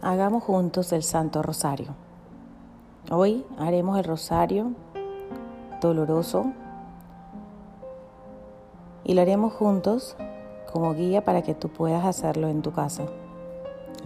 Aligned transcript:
Hagamos 0.00 0.44
juntos 0.44 0.92
el 0.92 1.02
Santo 1.02 1.42
Rosario. 1.42 1.88
Hoy 3.10 3.44
haremos 3.58 3.98
el 3.98 4.04
Rosario 4.04 4.70
doloroso 5.80 6.52
y 9.02 9.14
lo 9.14 9.22
haremos 9.22 9.52
juntos 9.54 10.16
como 10.72 10.94
guía 10.94 11.24
para 11.24 11.42
que 11.42 11.56
tú 11.56 11.68
puedas 11.68 12.04
hacerlo 12.04 12.46
en 12.46 12.62
tu 12.62 12.70
casa. 12.70 13.06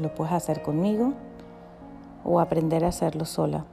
Lo 0.00 0.14
puedes 0.14 0.32
hacer 0.32 0.62
conmigo 0.62 1.12
o 2.24 2.40
aprender 2.40 2.86
a 2.86 2.88
hacerlo 2.88 3.26
sola. 3.26 3.66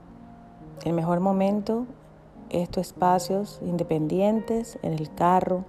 El 0.83 0.91
mejor 0.91 1.21
momento 1.21 1.85
es 2.49 2.69
tus 2.69 2.87
espacios 2.87 3.61
independientes 3.61 4.77
en 4.81 4.91
el 4.91 5.15
carro, 5.15 5.63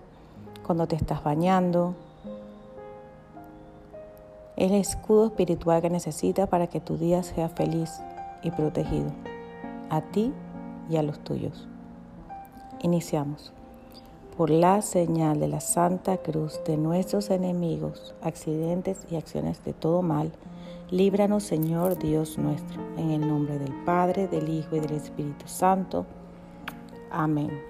cuando 0.66 0.88
te 0.88 0.96
estás 0.96 1.22
bañando, 1.22 1.94
el 4.60 4.74
escudo 4.74 5.28
espiritual 5.28 5.80
que 5.80 5.88
necesitas 5.88 6.46
para 6.46 6.66
que 6.66 6.80
tu 6.80 6.98
día 6.98 7.22
sea 7.22 7.48
feliz 7.48 8.02
y 8.42 8.50
protegido, 8.50 9.10
a 9.88 10.02
ti 10.02 10.34
y 10.90 10.96
a 10.96 11.02
los 11.02 11.18
tuyos. 11.20 11.66
Iniciamos. 12.82 13.54
Por 14.36 14.50
la 14.50 14.82
señal 14.82 15.40
de 15.40 15.48
la 15.48 15.60
Santa 15.60 16.18
Cruz 16.18 16.60
de 16.66 16.76
nuestros 16.76 17.30
enemigos, 17.30 18.14
accidentes 18.22 19.06
y 19.10 19.16
acciones 19.16 19.64
de 19.64 19.72
todo 19.72 20.02
mal, 20.02 20.30
líbranos 20.90 21.42
Señor 21.42 21.98
Dios 21.98 22.36
nuestro, 22.36 22.82
en 22.98 23.12
el 23.12 23.26
nombre 23.26 23.58
del 23.58 23.72
Padre, 23.84 24.28
del 24.28 24.50
Hijo 24.50 24.76
y 24.76 24.80
del 24.80 24.92
Espíritu 24.92 25.48
Santo. 25.48 26.04
Amén. 27.10 27.69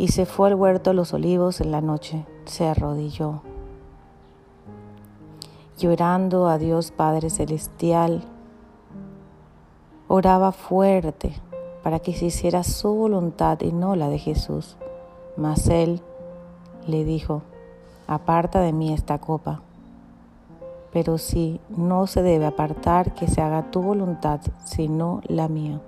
y 0.00 0.08
se 0.08 0.24
fue 0.24 0.48
al 0.48 0.54
huerto 0.54 0.90
de 0.90 0.96
los 0.96 1.12
olivos 1.12 1.60
en 1.60 1.72
la 1.72 1.82
noche, 1.82 2.24
se 2.46 2.66
arrodilló. 2.66 3.42
Llorando 5.76 6.48
a 6.48 6.56
Dios 6.56 6.90
Padre 6.90 7.28
Celestial, 7.28 8.22
oraba 10.08 10.52
fuerte 10.52 11.34
para 11.82 11.98
que 11.98 12.14
se 12.14 12.24
hiciera 12.24 12.64
su 12.64 12.94
voluntad 12.94 13.60
y 13.60 13.72
no 13.72 13.94
la 13.94 14.08
de 14.08 14.16
Jesús. 14.16 14.78
Mas 15.36 15.68
él 15.68 16.00
le 16.86 17.04
dijo, 17.04 17.42
aparta 18.06 18.62
de 18.62 18.72
mí 18.72 18.94
esta 18.94 19.18
copa. 19.18 19.60
Pero 20.94 21.18
si 21.18 21.60
no 21.68 22.06
se 22.06 22.22
debe 22.22 22.46
apartar, 22.46 23.12
que 23.12 23.28
se 23.28 23.42
haga 23.42 23.70
tu 23.70 23.82
voluntad, 23.82 24.40
sino 24.64 25.20
la 25.26 25.48
mía. 25.48 25.78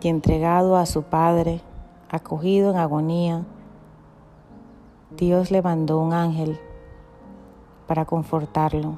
Y 0.00 0.08
entregado 0.08 0.76
a 0.76 0.86
su 0.86 1.02
Padre, 1.02 1.60
acogido 2.10 2.70
en 2.70 2.76
agonía, 2.76 3.44
Dios 5.16 5.50
le 5.50 5.60
mandó 5.60 6.00
un 6.00 6.12
ángel 6.12 6.58
para 7.86 8.04
confortarlo, 8.04 8.94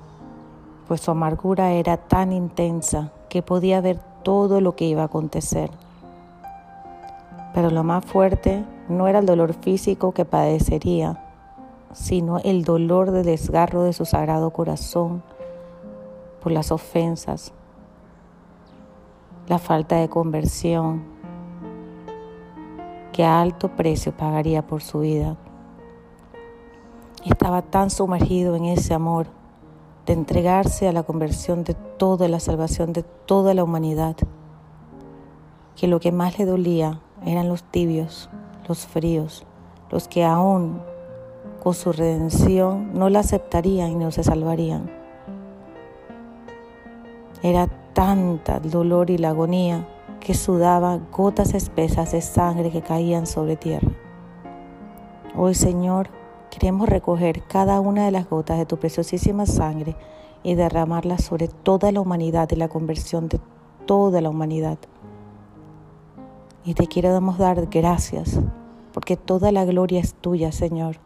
pues 0.87 1.01
su 1.01 1.11
amargura 1.11 1.73
era 1.73 1.97
tan 1.97 2.33
intensa 2.33 3.13
que 3.29 3.43
podía 3.43 3.81
ver 3.81 3.99
todo 4.23 4.61
lo 4.61 4.77
que 4.77 4.85
iba 4.85 5.03
a 5.03 5.07
acontecer. 5.07 5.71
Pero 7.55 7.71
lo 7.71 7.83
más 7.83 8.05
fuerte 8.05 8.65
no 8.89 9.09
era 9.09 9.19
el 9.19 9.27
dolor 9.27 9.55
físico 9.55 10.13
que 10.13 10.25
padecería, 10.25 11.25
sino 11.93 12.39
el 12.39 12.65
dolor 12.65 13.11
de 13.11 13.23
desgarro 13.23 13.83
de 13.83 13.93
su 13.93 14.05
sagrado 14.05 14.51
corazón 14.51 15.23
por 16.43 16.53
las 16.53 16.73
ofensas, 16.73 17.53
la 19.49 19.59
falta 19.59 19.97
de 19.97 20.09
conversión, 20.09 21.03
que 23.13 23.25
a 23.25 23.41
alto 23.41 23.69
precio 23.77 24.17
pagaría 24.17 24.67
por 24.67 24.83
su 24.83 25.01
vida. 25.01 25.37
Estaba 27.25 27.63
tan 27.63 27.91
sumergido 27.91 28.57
en 28.57 28.65
ese 28.65 28.95
amor 28.95 29.27
de 30.07 30.15
entregarse 30.15 30.89
a 30.89 30.93
la 30.93 31.03
conversión 31.03 31.65
de 31.65 31.75
toda 31.75 32.29
la 32.29 32.41
salvación 32.41 32.93
de 32.93 33.03
toda 33.03 33.55
la 33.55 33.65
humanidad, 33.65 34.17
que 35.77 35.87
lo 35.87 36.01
que 36.01 36.13
más 36.13 36.39
le 36.39 36.47
dolía 36.47 37.01
eran 37.25 37.49
los 37.49 37.63
tibios, 37.63 38.29
los 38.69 38.87
fríos, 38.87 39.45
los 39.91 40.09
que 40.09 40.25
aún 40.25 40.81
con 41.63 41.75
su 41.75 41.93
redención 41.93 42.93
no 42.95 43.09
la 43.09 43.21
aceptarían 43.21 43.93
y 43.93 43.95
no 43.97 44.11
se 44.11 44.25
salvarían. 44.25 44.91
Era 47.43 47.69
tanta 47.93 48.61
dolor 48.61 49.11
y 49.11 49.19
la 49.19 49.31
agonía 49.31 49.87
que 50.21 50.35
sudaba 50.35 50.99
gotas 51.11 51.55
espesas 51.55 52.13
de 52.13 52.21
sangre 52.21 52.71
que 52.71 52.83
caían 52.83 53.27
sobre 53.27 53.57
tierra. 53.57 53.91
Hoy, 55.37 55.55
Señor, 55.55 56.09
queremos 56.51 56.89
recoger 56.89 57.43
cada 57.43 57.81
una 57.81 58.05
de 58.05 58.11
las 58.11 58.29
gotas 58.29 58.59
de 58.59 58.67
tu 58.67 58.77
preciosísima 58.77 59.47
sangre 59.47 59.97
y 60.43 60.55
derramarla 60.55 61.19
sobre 61.19 61.49
toda 61.49 61.91
la 61.93 62.01
humanidad 62.01 62.49
y 62.51 62.57
la 62.57 62.69
conversión 62.69 63.29
de 63.29 63.41
toda 63.87 64.21
la 64.21 64.31
humanidad. 64.31 64.79
Y 66.65 66.75
te 66.75 66.87
queremos 66.87 67.39
dar 67.39 67.67
gracias, 67.67 68.39
porque 68.93 69.17
toda 69.17 69.51
la 69.51 69.65
gloria 69.65 70.01
es 70.01 70.15
tuya, 70.15 70.53
Señor. 70.53 70.97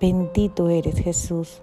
Bendito 0.00 0.68
eres, 0.68 0.96
Jesús. 0.96 1.62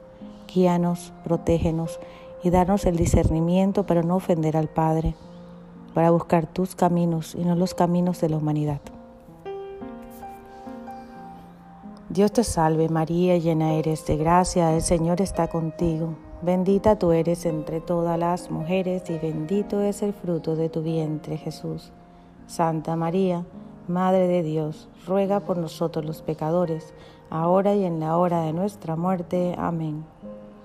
Guíanos, 0.53 1.13
protégenos 1.23 1.99
y 2.43 2.49
darnos 2.49 2.85
el 2.85 2.95
discernimiento 2.95 3.85
para 3.85 4.03
no 4.03 4.15
ofender 4.15 4.57
al 4.57 4.67
Padre, 4.67 5.15
para 5.93 6.11
buscar 6.11 6.47
tus 6.47 6.75
caminos 6.75 7.35
y 7.35 7.43
no 7.43 7.55
los 7.55 7.73
caminos 7.73 8.21
de 8.21 8.29
la 8.29 8.37
humanidad. 8.37 8.81
Dios 12.09 12.33
te 12.33 12.43
salve 12.43 12.89
María, 12.89 13.37
llena 13.37 13.73
eres 13.73 14.05
de 14.05 14.17
gracia, 14.17 14.73
el 14.73 14.81
Señor 14.81 15.21
está 15.21 15.47
contigo. 15.47 16.09
Bendita 16.41 16.97
tú 16.97 17.11
eres 17.11 17.45
entre 17.45 17.79
todas 17.79 18.19
las 18.19 18.51
mujeres 18.51 19.09
y 19.09 19.17
bendito 19.17 19.79
es 19.79 20.01
el 20.01 20.11
fruto 20.11 20.55
de 20.55 20.69
tu 20.69 20.81
vientre 20.81 21.37
Jesús. 21.37 21.91
Santa 22.47 22.95
María, 22.95 23.45
Madre 23.87 24.27
de 24.27 24.43
Dios, 24.43 24.89
ruega 25.07 25.39
por 25.39 25.57
nosotros 25.57 26.03
los 26.03 26.21
pecadores, 26.21 26.93
ahora 27.29 27.75
y 27.75 27.85
en 27.85 27.99
la 27.99 28.17
hora 28.17 28.41
de 28.41 28.53
nuestra 28.53 28.95
muerte. 28.95 29.55
Amén. 29.57 30.03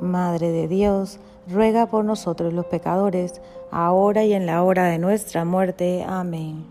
Madre 0.00 0.50
de 0.50 0.66
Dios, 0.66 1.18
ruega 1.46 1.86
por 1.86 2.04
nosotros 2.04 2.52
los 2.52 2.66
pecadores, 2.66 3.40
ahora 3.70 4.24
y 4.24 4.32
en 4.32 4.46
la 4.46 4.62
hora 4.62 4.84
de 4.86 4.98
nuestra 4.98 5.44
muerte. 5.44 6.04
Amén. 6.06 6.64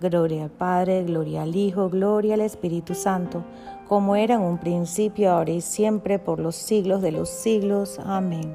Gloria 0.00 0.44
al 0.44 0.50
Padre, 0.50 1.02
gloria 1.04 1.42
al 1.42 1.56
Hijo, 1.56 1.88
gloria 1.88 2.34
al 2.34 2.40
Espíritu 2.42 2.94
Santo, 2.94 3.42
como 3.88 4.16
era 4.16 4.36
en 4.36 4.42
un 4.42 4.58
principio, 4.58 5.32
ahora 5.32 5.50
y 5.50 5.60
siempre, 5.60 6.18
por 6.18 6.38
los 6.38 6.56
siglos 6.56 7.02
de 7.02 7.12
los 7.12 7.28
siglos. 7.28 7.98
Amén. 8.04 8.54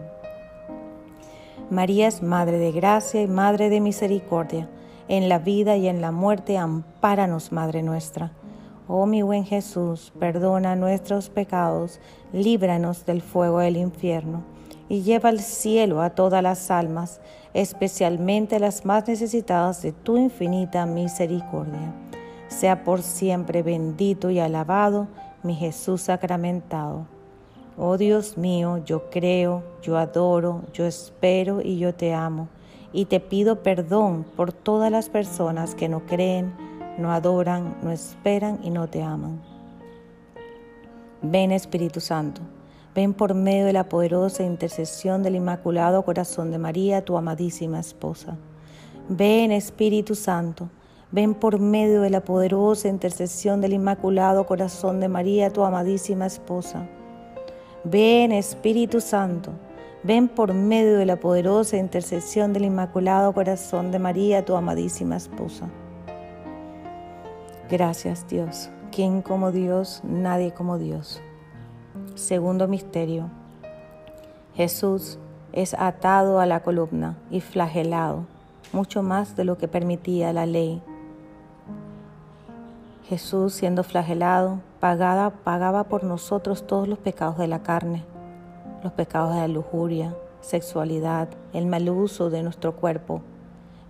María 1.69 2.07
es 2.07 2.21
Madre 2.21 2.59
de 2.59 2.71
Gracia 2.71 3.21
y 3.21 3.27
Madre 3.27 3.69
de 3.69 3.81
Misericordia. 3.81 4.69
En 5.07 5.27
la 5.27 5.39
vida 5.39 5.75
y 5.75 5.88
en 5.88 6.01
la 6.01 6.12
muerte, 6.12 6.57
ampáranos, 6.57 7.51
Madre 7.51 7.83
nuestra. 7.83 8.31
Oh 8.88 9.06
mi 9.06 9.21
buen 9.21 9.45
Jesús, 9.45 10.12
perdona 10.19 10.75
nuestros 10.75 11.30
pecados, 11.30 12.01
líbranos 12.33 13.06
del 13.06 13.21
fuego 13.21 13.59
del 13.59 13.77
infierno 13.77 14.44
y 14.89 15.03
lleva 15.03 15.30
al 15.30 15.39
cielo 15.39 16.01
a 16.01 16.09
todas 16.09 16.44
las 16.44 16.69
almas, 16.69 17.21
especialmente 17.53 18.59
las 18.59 18.85
más 18.85 19.07
necesitadas 19.07 19.81
de 19.81 19.94
tu 19.94 20.18
infinita 20.18 20.85
misericordia. 20.85 21.94
Sea 22.50 22.83
por 22.83 23.01
siempre 23.01 23.63
bendito 23.63 24.30
y 24.30 24.39
alabado 24.39 25.07
mi 25.44 25.56
Jesús 25.56 26.01
sacramentado. 26.01 27.07
Oh 27.77 27.97
Dios 27.97 28.38
mío, 28.38 28.83
yo 28.85 29.09
creo, 29.09 29.63
yo 29.81 29.97
adoro, 29.97 30.62
yo 30.74 30.85
espero 30.85 31.62
y 31.62 31.80
yo 31.80 31.95
te 31.95 32.13
amo, 32.13 32.50
y 32.91 33.06
te 33.06 33.19
pido 33.19 33.63
perdón 33.63 34.25
por 34.35 34.53
todas 34.53 34.91
las 34.91 35.09
personas 35.09 35.74
que 35.74 35.89
no 35.89 36.06
creen, 36.06 36.53
no 36.98 37.12
adoran, 37.12 37.78
no 37.81 37.92
esperan 37.92 38.60
y 38.63 38.69
no 38.69 38.88
te 38.88 39.01
aman. 39.01 39.42
Ven 41.22 41.51
Espíritu 41.51 42.00
Santo 42.00 42.42
Ven 42.95 43.16
por 43.16 43.34
medio 43.34 43.66
de 43.66 43.74
la 43.74 43.90
poderosa 43.90 44.44
intercesión 44.44 45.24
del 45.24 45.36
Inmaculado 45.36 46.04
Corazón 46.04 46.51
de 46.51 46.60
María, 46.60 47.04
tu 47.04 47.18
amadísima 47.18 47.80
esposa. 47.80 48.38
Ven 49.10 49.51
Espíritu 49.51 50.13
Santo, 50.13 50.69
ven 51.12 51.34
por 51.34 51.60
medio 51.60 52.01
de 52.01 52.12
la 52.12 52.24
poderosa 52.24 52.88
intercesión 52.90 53.62
del 53.62 53.74
Inmaculado 53.74 54.45
Corazón 54.45 55.00
de 55.00 55.07
María, 55.07 55.50
tu 55.50 55.63
amadísima 55.63 56.28
esposa. 56.28 56.88
Ven 57.84 58.31
Espíritu 58.31 59.01
Santo, 59.01 59.51
ven 60.04 60.28
por 60.28 60.54
medio 60.54 61.00
de 61.00 61.07
la 61.07 61.19
poderosa 61.19 61.78
intercesión 61.78 62.54
del 62.54 62.66
Inmaculado 62.66 63.34
Corazón 63.34 63.90
de 63.92 63.98
María, 63.98 64.45
tu 64.45 64.56
amadísima 64.56 65.18
esposa. 65.18 65.68
Gracias 67.69 68.27
Dios. 68.27 68.69
¿Quién 68.92 69.21
como 69.21 69.51
Dios? 69.51 70.01
Nadie 70.04 70.54
como 70.54 70.77
Dios. 70.77 71.21
Segundo 72.15 72.68
misterio. 72.68 73.30
Jesús 74.54 75.18
es 75.54 75.74
atado 75.74 76.39
a 76.39 76.45
la 76.45 76.62
columna 76.62 77.18
y 77.31 77.39
flagelado, 77.42 78.25
mucho 78.71 79.01
más 79.01 79.36
de 79.36 79.45
lo 79.45 79.57
que 79.57 79.68
permitía 79.68 80.33
la 80.33 80.45
ley. 80.45 80.81
Jesús, 83.07 83.54
siendo 83.54 83.83
flagelado, 83.83 84.59
pagaba, 84.80 85.83
por 85.85 86.04
nosotros 86.04 86.68
todos 86.68 86.88
los 86.88 86.99
pecados 86.99 87.38
de 87.38 87.47
la 87.47 87.64
carne, 87.64 88.04
los 88.83 88.94
pecados 88.94 89.33
de 89.33 89.42
la 89.42 89.47
lujuria, 89.47 90.16
sexualidad, 90.42 91.30
el 91.54 91.66
mal 91.66 91.90
uso 91.90 92.30
de 92.30 92.44
nuestro 92.44 92.76
cuerpo, 92.76 93.21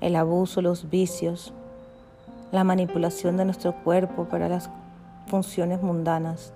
el 0.01 0.15
abuso, 0.15 0.61
los 0.61 0.89
vicios, 0.89 1.53
la 2.53 2.63
manipulación 2.63 3.35
de 3.35 3.45
nuestro 3.45 3.73
cuerpo 3.83 4.25
para 4.25 4.47
las 4.47 4.69
funciones 5.25 5.81
mundanas 5.81 6.53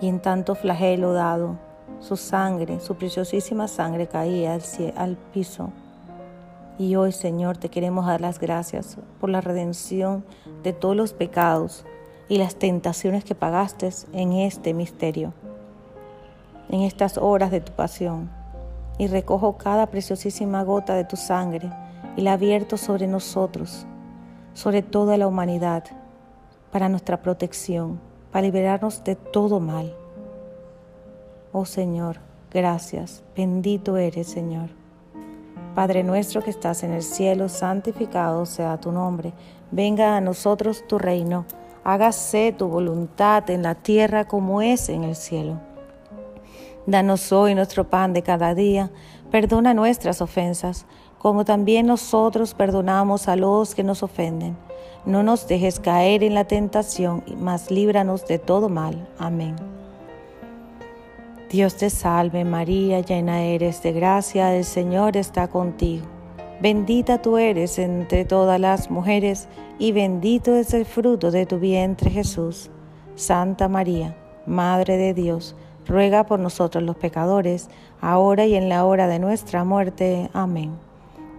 y 0.00 0.06
en 0.06 0.20
tanto 0.20 0.54
flagelo 0.54 1.12
dado, 1.12 1.58
su 1.98 2.16
sangre, 2.16 2.78
su 2.78 2.94
preciosísima 2.94 3.66
sangre 3.66 4.06
caía 4.06 4.56
al, 4.96 5.16
piso. 5.34 5.70
Y 6.78 6.94
hoy, 6.94 7.10
Señor, 7.10 7.58
te 7.58 7.68
queremos 7.68 8.06
dar 8.06 8.20
las 8.20 8.38
gracias 8.38 8.96
por 9.18 9.28
la 9.28 9.40
redención 9.40 10.24
de 10.62 10.72
todos 10.72 10.96
los 10.96 11.12
pecados 11.12 11.84
y 12.28 12.38
las 12.38 12.54
tentaciones 12.54 13.24
que 13.24 13.34
pagaste 13.34 13.90
en 14.12 14.32
este 14.32 14.72
misterio, 14.72 15.34
en 16.70 16.82
estas 16.82 17.18
horas 17.18 17.50
de 17.50 17.60
tu 17.60 17.72
pasión. 17.72 18.30
Y 18.96 19.08
recojo 19.08 19.56
cada 19.58 19.86
preciosísima 19.86 20.62
gota 20.62 20.94
de 20.94 21.04
tu 21.04 21.16
sangre 21.16 21.68
y 22.16 22.20
la 22.20 22.34
abierto 22.34 22.76
sobre 22.76 23.06
nosotros, 23.06 23.86
sobre 24.54 24.82
toda 24.82 25.16
la 25.16 25.26
humanidad, 25.26 25.84
para 26.70 26.88
nuestra 26.88 27.22
protección 27.22 28.00
para 28.30 28.42
liberarnos 28.42 29.02
de 29.04 29.16
todo 29.16 29.60
mal. 29.60 29.94
Oh 31.52 31.64
Señor, 31.64 32.18
gracias, 32.50 33.22
bendito 33.36 33.96
eres 33.96 34.28
Señor. 34.28 34.70
Padre 35.74 36.02
nuestro 36.02 36.42
que 36.42 36.50
estás 36.50 36.82
en 36.82 36.92
el 36.92 37.02
cielo, 37.02 37.48
santificado 37.48 38.46
sea 38.46 38.78
tu 38.78 38.92
nombre, 38.92 39.32
venga 39.70 40.16
a 40.16 40.20
nosotros 40.20 40.84
tu 40.86 40.98
reino, 40.98 41.46
hágase 41.84 42.54
tu 42.56 42.68
voluntad 42.68 43.48
en 43.50 43.62
la 43.62 43.74
tierra 43.74 44.26
como 44.26 44.62
es 44.62 44.88
en 44.88 45.04
el 45.04 45.16
cielo. 45.16 45.60
Danos 46.86 47.30
hoy 47.32 47.54
nuestro 47.54 47.88
pan 47.88 48.12
de 48.12 48.22
cada 48.22 48.54
día, 48.54 48.90
perdona 49.30 49.74
nuestras 49.74 50.20
ofensas, 50.20 50.86
como 51.20 51.44
también 51.44 51.86
nosotros 51.86 52.54
perdonamos 52.54 53.28
a 53.28 53.36
los 53.36 53.76
que 53.76 53.84
nos 53.84 54.02
ofenden 54.02 54.56
no 55.04 55.22
nos 55.22 55.48
dejes 55.48 55.80
caer 55.80 56.22
en 56.22 56.34
la 56.34 56.44
tentación, 56.44 57.24
mas 57.38 57.70
líbranos 57.70 58.26
de 58.26 58.38
todo 58.38 58.68
mal. 58.68 59.08
Amén. 59.18 59.56
Dios 61.48 61.76
te 61.76 61.90
salve 61.90 62.44
María, 62.44 63.00
llena 63.00 63.42
eres 63.42 63.82
de 63.82 63.92
gracia, 63.92 64.54
el 64.54 64.64
Señor 64.64 65.16
está 65.16 65.48
contigo. 65.48 66.04
Bendita 66.60 67.22
tú 67.22 67.38
eres 67.38 67.78
entre 67.78 68.26
todas 68.26 68.60
las 68.60 68.90
mujeres, 68.90 69.48
y 69.78 69.92
bendito 69.92 70.54
es 70.54 70.74
el 70.74 70.84
fruto 70.84 71.30
de 71.30 71.46
tu 71.46 71.58
vientre 71.58 72.10
Jesús. 72.10 72.70
Santa 73.14 73.68
María, 73.68 74.16
Madre 74.46 74.98
de 74.98 75.14
Dios, 75.14 75.56
ruega 75.86 76.26
por 76.26 76.38
nosotros 76.38 76.84
los 76.84 76.96
pecadores, 76.96 77.70
ahora 78.00 78.44
y 78.44 78.54
en 78.54 78.68
la 78.68 78.84
hora 78.84 79.08
de 79.08 79.18
nuestra 79.18 79.64
muerte. 79.64 80.28
Amén. 80.34 80.89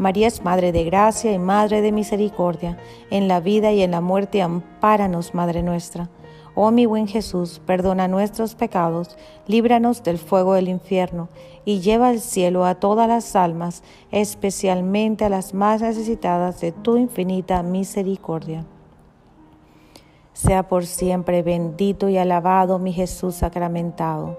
María 0.00 0.28
es 0.28 0.42
Madre 0.42 0.72
de 0.72 0.84
Gracia 0.84 1.30
y 1.30 1.38
Madre 1.38 1.82
de 1.82 1.92
Misericordia. 1.92 2.78
En 3.10 3.28
la 3.28 3.38
vida 3.38 3.70
y 3.70 3.82
en 3.82 3.90
la 3.90 4.00
muerte, 4.00 4.40
ampáranos, 4.40 5.34
Madre 5.34 5.62
nuestra. 5.62 6.08
Oh 6.54 6.70
mi 6.70 6.86
buen 6.86 7.06
Jesús, 7.06 7.60
perdona 7.66 8.08
nuestros 8.08 8.54
pecados, 8.54 9.18
líbranos 9.46 10.02
del 10.02 10.16
fuego 10.16 10.54
del 10.54 10.68
infierno, 10.68 11.28
y 11.66 11.80
lleva 11.80 12.08
al 12.08 12.20
cielo 12.20 12.64
a 12.64 12.76
todas 12.76 13.08
las 13.08 13.36
almas, 13.36 13.82
especialmente 14.10 15.26
a 15.26 15.28
las 15.28 15.52
más 15.52 15.82
necesitadas 15.82 16.62
de 16.62 16.72
tu 16.72 16.96
infinita 16.96 17.62
misericordia. 17.62 18.64
Sea 20.32 20.66
por 20.66 20.86
siempre 20.86 21.42
bendito 21.42 22.08
y 22.08 22.16
alabado 22.16 22.78
mi 22.78 22.94
Jesús 22.94 23.34
sacramentado. 23.34 24.38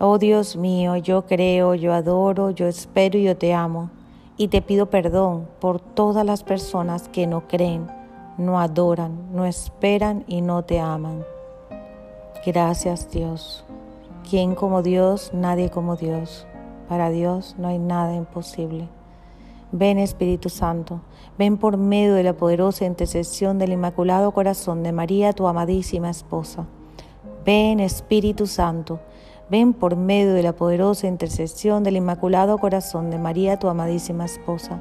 Oh 0.00 0.18
Dios 0.18 0.54
mío, 0.54 0.96
yo 0.96 1.24
creo, 1.24 1.74
yo 1.74 1.94
adoro, 1.94 2.50
yo 2.50 2.66
espero 2.66 3.18
y 3.18 3.22
yo 3.22 3.38
te 3.38 3.54
amo 3.54 3.90
y 4.40 4.48
te 4.48 4.62
pido 4.62 4.86
perdón 4.86 5.46
por 5.60 5.80
todas 5.80 6.24
las 6.24 6.44
personas 6.44 7.10
que 7.10 7.26
no 7.26 7.46
creen, 7.46 7.88
no 8.38 8.58
adoran, 8.58 9.34
no 9.34 9.44
esperan 9.44 10.24
y 10.26 10.40
no 10.40 10.62
te 10.62 10.80
aman. 10.80 11.26
Gracias 12.46 13.10
Dios. 13.10 13.66
¿Quién 14.30 14.54
como 14.54 14.80
Dios? 14.80 15.32
Nadie 15.34 15.68
como 15.68 15.96
Dios. 15.96 16.46
Para 16.88 17.10
Dios 17.10 17.54
no 17.58 17.68
hay 17.68 17.78
nada 17.78 18.14
imposible. 18.14 18.88
Ven 19.72 19.98
Espíritu 19.98 20.48
Santo, 20.48 21.02
ven 21.36 21.58
por 21.58 21.76
medio 21.76 22.14
de 22.14 22.22
la 22.22 22.32
poderosa 22.32 22.86
intercesión 22.86 23.58
del 23.58 23.74
Inmaculado 23.74 24.32
Corazón 24.32 24.82
de 24.82 24.92
María, 24.92 25.34
tu 25.34 25.48
amadísima 25.48 26.08
esposa. 26.08 26.64
Ven 27.44 27.78
Espíritu 27.78 28.46
Santo, 28.46 29.00
Ven 29.50 29.72
por 29.72 29.96
medio 29.96 30.32
de 30.32 30.44
la 30.44 30.52
poderosa 30.52 31.08
intercesión 31.08 31.82
del 31.82 31.96
Inmaculado 31.96 32.56
Corazón 32.58 33.10
de 33.10 33.18
María, 33.18 33.58
tu 33.58 33.68
amadísima 33.68 34.24
esposa. 34.24 34.78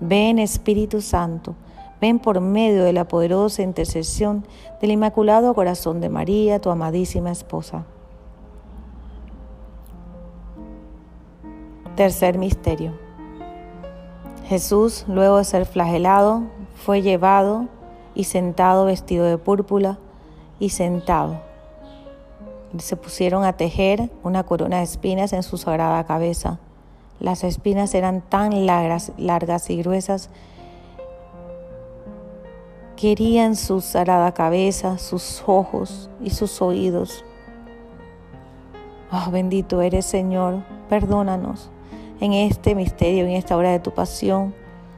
Ven 0.00 0.38
Espíritu 0.38 1.00
Santo, 1.00 1.56
ven 2.00 2.20
por 2.20 2.40
medio 2.40 2.84
de 2.84 2.92
la 2.92 3.08
poderosa 3.08 3.62
intercesión 3.62 4.46
del 4.80 4.92
Inmaculado 4.92 5.52
Corazón 5.52 6.00
de 6.00 6.10
María, 6.10 6.60
tu 6.60 6.70
amadísima 6.70 7.32
esposa. 7.32 7.86
Tercer 11.96 12.38
misterio. 12.38 12.92
Jesús, 14.46 15.06
luego 15.08 15.38
de 15.38 15.44
ser 15.44 15.66
flagelado, 15.66 16.44
fue 16.76 17.02
llevado 17.02 17.66
y 18.14 18.24
sentado 18.24 18.84
vestido 18.84 19.24
de 19.24 19.38
púrpura 19.38 19.98
y 20.60 20.68
sentado 20.68 21.47
se 22.76 22.96
pusieron 22.96 23.44
a 23.44 23.54
tejer 23.54 24.10
una 24.22 24.44
corona 24.44 24.78
de 24.78 24.84
espinas 24.84 25.32
en 25.32 25.42
su 25.42 25.56
sagrada 25.56 26.04
cabeza. 26.04 26.58
Las 27.20 27.42
espinas 27.44 27.94
eran 27.94 28.20
tan 28.20 28.66
largas, 28.66 29.12
largas 29.16 29.70
y 29.70 29.78
gruesas 29.78 30.30
querían 32.98 33.54
su 33.54 33.80
sagrada 33.80 34.34
cabeza, 34.34 34.98
sus 34.98 35.44
ojos 35.46 36.10
y 36.20 36.30
sus 36.30 36.60
oídos. 36.60 37.24
Oh, 39.12 39.30
bendito 39.30 39.80
eres 39.82 40.04
Señor, 40.04 40.64
perdónanos 40.88 41.70
en 42.20 42.32
este 42.32 42.74
misterio, 42.74 43.24
en 43.24 43.32
esta 43.32 43.56
hora 43.56 43.70
de 43.70 43.78
tu 43.78 43.92
pasión. 43.92 44.52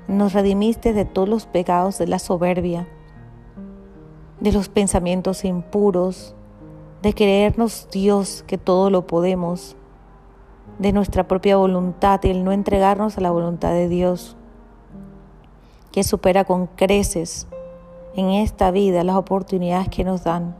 nos 0.08 0.32
redimiste 0.32 0.94
de 0.94 1.04
todos 1.04 1.28
los 1.28 1.46
pecados 1.46 1.98
de 1.98 2.06
la 2.06 2.18
soberbia, 2.18 2.88
de 4.40 4.50
los 4.50 4.70
pensamientos 4.70 5.44
impuros, 5.44 6.34
de 7.02 7.14
creernos 7.14 7.88
Dios 7.90 8.44
que 8.46 8.58
todo 8.58 8.90
lo 8.90 9.06
podemos, 9.06 9.76
de 10.78 10.92
nuestra 10.92 11.26
propia 11.26 11.56
voluntad 11.56 12.20
y 12.24 12.28
el 12.30 12.44
no 12.44 12.52
entregarnos 12.52 13.16
a 13.16 13.20
la 13.20 13.30
voluntad 13.30 13.70
de 13.70 13.88
Dios, 13.88 14.36
que 15.92 16.04
supera 16.04 16.44
con 16.44 16.66
creces 16.66 17.46
en 18.14 18.30
esta 18.30 18.70
vida 18.70 19.02
las 19.04 19.16
oportunidades 19.16 19.88
que 19.88 20.04
nos 20.04 20.24
dan. 20.24 20.54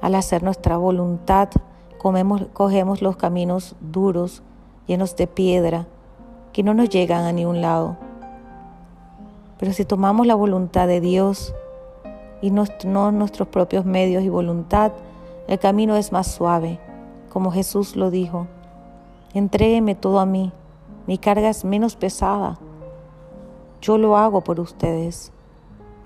Al 0.00 0.14
hacer 0.14 0.42
nuestra 0.42 0.76
voluntad, 0.76 1.48
cogemos 1.98 3.02
los 3.02 3.16
caminos 3.16 3.76
duros, 3.80 4.42
llenos 4.86 5.16
de 5.16 5.26
piedra, 5.26 5.86
que 6.52 6.62
no 6.62 6.74
nos 6.74 6.88
llegan 6.88 7.24
a 7.24 7.32
ningún 7.32 7.60
lado. 7.60 7.96
Pero 9.58 9.72
si 9.72 9.84
tomamos 9.84 10.26
la 10.26 10.34
voluntad 10.34 10.86
de 10.86 11.00
Dios 11.00 11.54
y 12.40 12.50
no 12.50 13.12
nuestros 13.12 13.48
propios 13.48 13.84
medios 13.84 14.22
y 14.22 14.28
voluntad, 14.28 14.92
el 15.50 15.58
camino 15.58 15.96
es 15.96 16.12
más 16.12 16.28
suave, 16.28 16.78
como 17.28 17.50
Jesús 17.50 17.96
lo 17.96 18.12
dijo. 18.12 18.46
Entrégueme 19.34 19.96
todo 19.96 20.20
a 20.20 20.24
mí, 20.24 20.52
mi 21.08 21.18
carga 21.18 21.48
es 21.48 21.64
menos 21.64 21.96
pesada. 21.96 22.56
Yo 23.80 23.98
lo 23.98 24.16
hago 24.16 24.42
por 24.42 24.60
ustedes. 24.60 25.32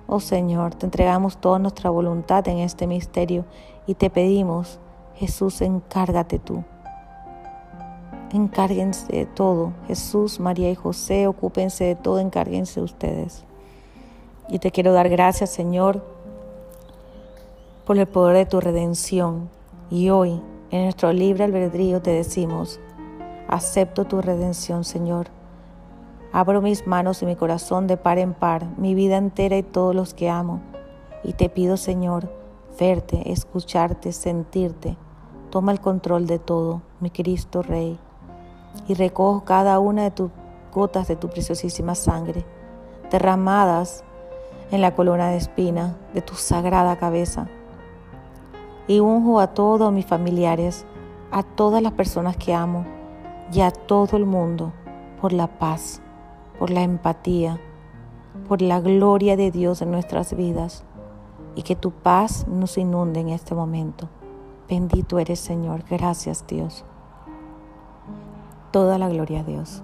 Oh 0.06 0.18
Señor, 0.18 0.74
te 0.76 0.86
entregamos 0.86 1.36
toda 1.36 1.58
nuestra 1.58 1.90
voluntad 1.90 2.48
en 2.48 2.56
este 2.56 2.86
misterio 2.86 3.44
y 3.86 3.96
te 3.96 4.08
pedimos, 4.08 4.78
Jesús, 5.14 5.60
encárgate 5.60 6.38
tú. 6.38 6.64
Encárguense 8.32 9.12
de 9.12 9.26
todo. 9.26 9.74
Jesús, 9.86 10.40
María 10.40 10.70
y 10.70 10.74
José, 10.74 11.26
ocúpense 11.26 11.84
de 11.84 11.96
todo, 11.96 12.18
encárguense 12.18 12.80
ustedes. 12.80 13.44
Y 14.48 14.58
te 14.58 14.70
quiero 14.70 14.94
dar 14.94 15.10
gracias, 15.10 15.50
Señor, 15.50 16.13
por 17.86 17.98
el 17.98 18.06
poder 18.06 18.36
de 18.36 18.46
tu 18.46 18.60
redención. 18.60 19.48
Y 19.90 20.10
hoy, 20.10 20.40
en 20.70 20.84
nuestro 20.84 21.12
libre 21.12 21.44
albedrío, 21.44 22.02
te 22.02 22.10
decimos, 22.10 22.80
acepto 23.48 24.04
tu 24.04 24.20
redención, 24.20 24.84
Señor 24.84 25.28
Abro 26.36 26.60
mis 26.60 26.84
manos 26.84 27.22
y 27.22 27.26
mi 27.26 27.36
corazón 27.36 27.86
de 27.86 27.96
par 27.96 28.18
en 28.18 28.34
par, 28.34 28.66
mi 28.76 28.96
vida 28.96 29.18
entera 29.18 29.56
y 29.56 29.62
todos 29.62 29.94
los 29.94 30.14
que 30.14 30.28
amo. 30.28 30.62
Y 31.22 31.34
te 31.34 31.48
pido, 31.48 31.76
Señor, 31.76 32.28
verte, 32.76 33.30
escucharte, 33.30 34.10
sentirte. 34.10 34.96
Toma 35.50 35.70
el 35.70 35.80
control 35.80 36.26
de 36.26 36.40
todo, 36.40 36.82
mi 36.98 37.10
Cristo 37.10 37.62
Rey. 37.62 38.00
Y 38.88 38.94
recojo 38.94 39.44
cada 39.44 39.78
una 39.78 40.02
de 40.02 40.10
tus 40.10 40.32
gotas 40.72 41.06
de 41.06 41.14
tu 41.14 41.28
preciosísima 41.28 41.94
sangre, 41.94 42.44
derramadas 43.12 44.02
en 44.72 44.80
la 44.80 44.92
columna 44.96 45.30
de 45.30 45.36
espina 45.36 45.96
de 46.14 46.20
tu 46.20 46.34
sagrada 46.34 46.96
cabeza. 46.96 47.46
Y 48.86 49.00
unjo 49.00 49.40
a 49.40 49.48
todos 49.48 49.92
mis 49.92 50.06
familiares, 50.06 50.86
a 51.30 51.42
todas 51.42 51.82
las 51.82 51.92
personas 51.92 52.36
que 52.36 52.54
amo 52.54 52.84
y 53.52 53.60
a 53.60 53.70
todo 53.70 54.16
el 54.16 54.26
mundo 54.26 54.72
por 55.20 55.32
la 55.32 55.46
paz 55.46 56.02
por 56.58 56.70
la 56.70 56.82
empatía, 56.82 57.60
por 58.48 58.62
la 58.62 58.80
gloria 58.80 59.36
de 59.36 59.50
Dios 59.50 59.82
en 59.82 59.90
nuestras 59.90 60.36
vidas 60.36 60.84
y 61.54 61.62
que 61.62 61.76
tu 61.76 61.90
paz 61.90 62.46
nos 62.48 62.78
inunde 62.78 63.20
en 63.20 63.28
este 63.28 63.54
momento. 63.54 64.08
Bendito 64.68 65.18
eres 65.18 65.40
Señor, 65.40 65.84
gracias 65.88 66.46
Dios. 66.46 66.84
Toda 68.70 68.98
la 68.98 69.08
gloria 69.08 69.40
a 69.40 69.44
Dios. 69.44 69.82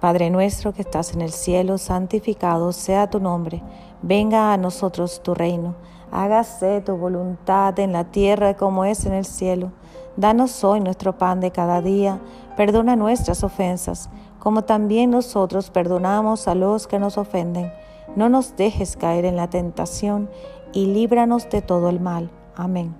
Padre 0.00 0.30
nuestro 0.30 0.72
que 0.72 0.82
estás 0.82 1.12
en 1.12 1.20
el 1.20 1.30
cielo, 1.30 1.76
santificado 1.76 2.72
sea 2.72 3.10
tu 3.10 3.20
nombre, 3.20 3.62
venga 4.00 4.52
a 4.52 4.56
nosotros 4.56 5.22
tu 5.22 5.34
reino, 5.34 5.74
hágase 6.12 6.80
tu 6.80 6.96
voluntad 6.96 7.78
en 7.78 7.92
la 7.92 8.04
tierra 8.04 8.56
como 8.56 8.84
es 8.84 9.06
en 9.06 9.12
el 9.12 9.24
cielo. 9.24 9.72
Danos 10.16 10.64
hoy 10.64 10.80
nuestro 10.80 11.16
pan 11.16 11.40
de 11.40 11.50
cada 11.50 11.80
día, 11.80 12.20
perdona 12.56 12.96
nuestras 12.96 13.44
ofensas 13.44 14.10
como 14.40 14.62
también 14.62 15.10
nosotros 15.10 15.70
perdonamos 15.70 16.48
a 16.48 16.56
los 16.56 16.88
que 16.88 16.98
nos 16.98 17.18
ofenden. 17.18 17.72
No 18.16 18.28
nos 18.28 18.56
dejes 18.56 18.96
caer 18.96 19.24
en 19.24 19.36
la 19.36 19.48
tentación 19.48 20.28
y 20.72 20.86
líbranos 20.86 21.48
de 21.50 21.62
todo 21.62 21.88
el 21.90 22.00
mal. 22.00 22.30
Amén. 22.56 22.96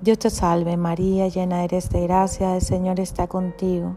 Dios 0.00 0.18
te 0.18 0.30
salve 0.30 0.76
María, 0.76 1.28
llena 1.28 1.64
eres 1.64 1.90
de 1.90 2.02
gracia, 2.02 2.54
el 2.54 2.62
Señor 2.62 3.00
está 3.00 3.26
contigo. 3.26 3.96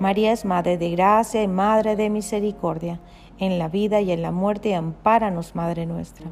María 0.00 0.30
es 0.30 0.44
Madre 0.44 0.78
de 0.78 0.90
Gracia 0.90 1.42
y 1.42 1.48
Madre 1.48 1.96
de 1.96 2.08
Misericordia, 2.08 3.00
en 3.40 3.58
la 3.58 3.68
vida 3.68 4.00
y 4.00 4.12
en 4.12 4.22
la 4.22 4.30
muerte, 4.30 4.76
ampáranos, 4.76 5.56
Madre 5.56 5.86
nuestra. 5.86 6.26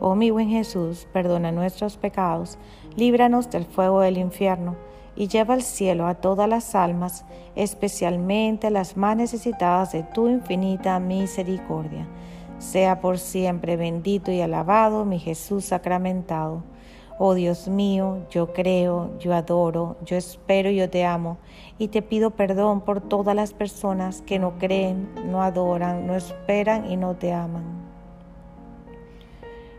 Oh 0.00 0.14
mi 0.14 0.30
buen 0.30 0.50
Jesús, 0.50 1.08
perdona 1.10 1.50
nuestros 1.50 1.96
pecados, 1.96 2.58
líbranos 2.96 3.48
del 3.48 3.64
fuego 3.64 4.00
del 4.00 4.18
infierno 4.18 4.76
y 5.16 5.28
lleva 5.28 5.54
al 5.54 5.62
cielo 5.62 6.06
a 6.06 6.16
todas 6.16 6.46
las 6.46 6.74
almas, 6.74 7.24
especialmente 7.56 8.70
las 8.70 8.98
más 8.98 9.16
necesitadas 9.16 9.92
de 9.92 10.02
tu 10.02 10.28
infinita 10.28 11.00
misericordia. 11.00 12.06
Sea 12.58 13.00
por 13.00 13.18
siempre 13.18 13.78
bendito 13.78 14.30
y 14.30 14.42
alabado 14.42 15.06
mi 15.06 15.18
Jesús 15.18 15.64
sacramentado. 15.64 16.62
Oh 17.22 17.34
Dios 17.34 17.68
mío, 17.68 18.26
yo 18.30 18.54
creo, 18.54 19.10
yo 19.18 19.34
adoro, 19.34 19.98
yo 20.06 20.16
espero 20.16 20.70
y 20.70 20.76
yo 20.76 20.88
te 20.88 21.04
amo, 21.04 21.36
y 21.76 21.88
te 21.88 22.00
pido 22.00 22.30
perdón 22.30 22.80
por 22.80 23.02
todas 23.02 23.36
las 23.36 23.52
personas 23.52 24.22
que 24.22 24.38
no 24.38 24.58
creen, 24.58 25.10
no 25.26 25.42
adoran, 25.42 26.06
no 26.06 26.16
esperan 26.16 26.90
y 26.90 26.96
no 26.96 27.16
te 27.16 27.34
aman. 27.34 27.62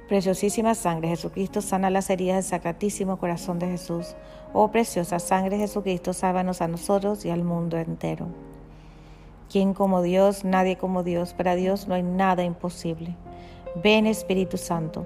Preciosísima 0.07 0.75
sangre 0.75 1.07
Jesucristo, 1.07 1.61
sana 1.61 1.89
las 1.89 2.11
heridas 2.11 2.35
del 2.35 2.43
sacratísimo 2.43 3.17
corazón 3.17 3.57
de 3.57 3.69
Jesús. 3.69 4.15
Oh 4.53 4.67
preciosa 4.67 5.17
sangre 5.17 5.57
Jesucristo, 5.57 6.13
sálvanos 6.13 6.61
a 6.61 6.67
nosotros 6.67 7.25
y 7.25 7.31
al 7.31 7.43
mundo 7.43 7.79
entero. 7.79 8.27
¿Quién 9.49 9.73
como 9.73 10.03
Dios? 10.03 10.45
Nadie 10.45 10.77
como 10.77 11.01
Dios. 11.01 11.33
Para 11.33 11.55
Dios 11.55 11.87
no 11.87 11.95
hay 11.95 12.03
nada 12.03 12.43
imposible. 12.43 13.15
Ven 13.75 14.05
Espíritu 14.05 14.57
Santo, 14.57 15.05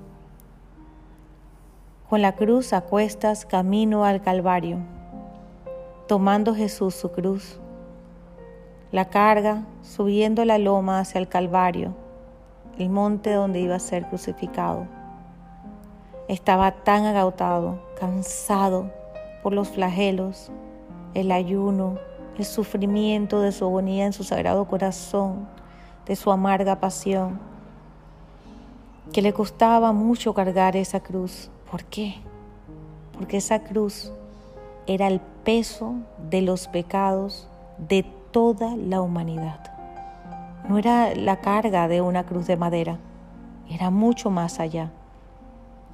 con 2.11 2.21
la 2.21 2.33
cruz 2.33 2.73
a 2.73 2.81
cuestas 2.81 3.45
camino 3.45 4.03
al 4.03 4.21
Calvario. 4.21 4.79
Tomando 6.09 6.53
Jesús 6.53 6.93
su 6.93 7.09
cruz, 7.09 7.57
la 8.91 9.05
carga 9.05 9.63
subiendo 9.81 10.43
la 10.43 10.57
loma 10.57 10.99
hacia 10.99 11.19
el 11.19 11.29
Calvario, 11.29 11.95
el 12.77 12.89
monte 12.89 13.31
donde 13.31 13.61
iba 13.61 13.75
a 13.75 13.79
ser 13.79 14.07
crucificado. 14.07 14.87
Estaba 16.27 16.73
tan 16.83 17.05
agotado, 17.05 17.81
cansado 17.97 18.91
por 19.41 19.53
los 19.53 19.69
flagelos, 19.69 20.51
el 21.13 21.31
ayuno, 21.31 21.97
el 22.37 22.43
sufrimiento 22.43 23.39
de 23.39 23.53
su 23.53 23.63
agonía 23.63 24.05
en 24.05 24.11
su 24.11 24.25
sagrado 24.25 24.65
corazón, 24.65 25.47
de 26.05 26.17
su 26.17 26.29
amarga 26.29 26.77
pasión, 26.81 27.39
que 29.13 29.21
le 29.21 29.31
costaba 29.31 29.93
mucho 29.93 30.33
cargar 30.33 30.75
esa 30.75 30.99
cruz. 30.99 31.49
¿Por 31.71 31.85
qué? 31.85 32.15
Porque 33.13 33.37
esa 33.37 33.63
cruz 33.63 34.11
era 34.87 35.07
el 35.07 35.21
peso 35.21 35.95
de 36.29 36.41
los 36.41 36.67
pecados 36.67 37.47
de 37.77 38.03
toda 38.31 38.75
la 38.75 39.01
humanidad. 39.01 39.61
No 40.67 40.77
era 40.77 41.15
la 41.15 41.39
carga 41.39 41.87
de 41.87 42.01
una 42.01 42.25
cruz 42.25 42.45
de 42.45 42.57
madera, 42.57 42.99
era 43.69 43.89
mucho 43.89 44.29
más 44.29 44.59
allá. 44.59 44.91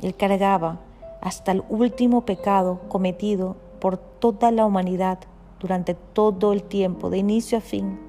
Él 0.02 0.16
cargaba 0.16 0.80
hasta 1.22 1.52
el 1.52 1.64
último 1.70 2.22
pecado 2.22 2.82
cometido 2.88 3.56
por 3.80 3.98
toda 3.98 4.50
la 4.50 4.66
humanidad 4.66 5.20
durante 5.60 5.94
todo 5.94 6.54
el 6.54 6.64
tiempo, 6.64 7.12
de 7.12 7.20
inicio 7.20 7.60
a 7.60 7.62
fin, 7.62 8.00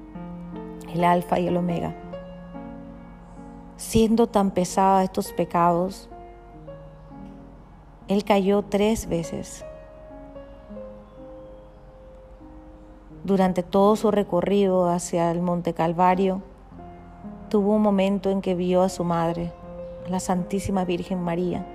el 0.91 1.03
alfa 1.03 1.39
y 1.39 1.47
el 1.47 1.57
omega. 1.57 1.95
Siendo 3.77 4.25
tan 4.25 4.49
pesados 4.51 5.03
estos 5.03 5.31
pecados, 5.33 6.09
Él 8.09 8.23
cayó 8.23 8.63
tres 8.63 9.07
veces. 9.07 9.63
Durante 13.23 13.61
todo 13.61 13.95
su 13.95 14.09
recorrido 14.09 14.89
hacia 14.89 15.29
el 15.29 15.43
Monte 15.43 15.75
Calvario, 15.75 16.41
tuvo 17.49 17.75
un 17.75 17.83
momento 17.83 18.31
en 18.31 18.41
que 18.41 18.55
vio 18.55 18.81
a 18.81 18.89
su 18.89 19.03
madre, 19.03 19.51
la 20.09 20.19
Santísima 20.19 20.85
Virgen 20.85 21.21
María, 21.21 21.67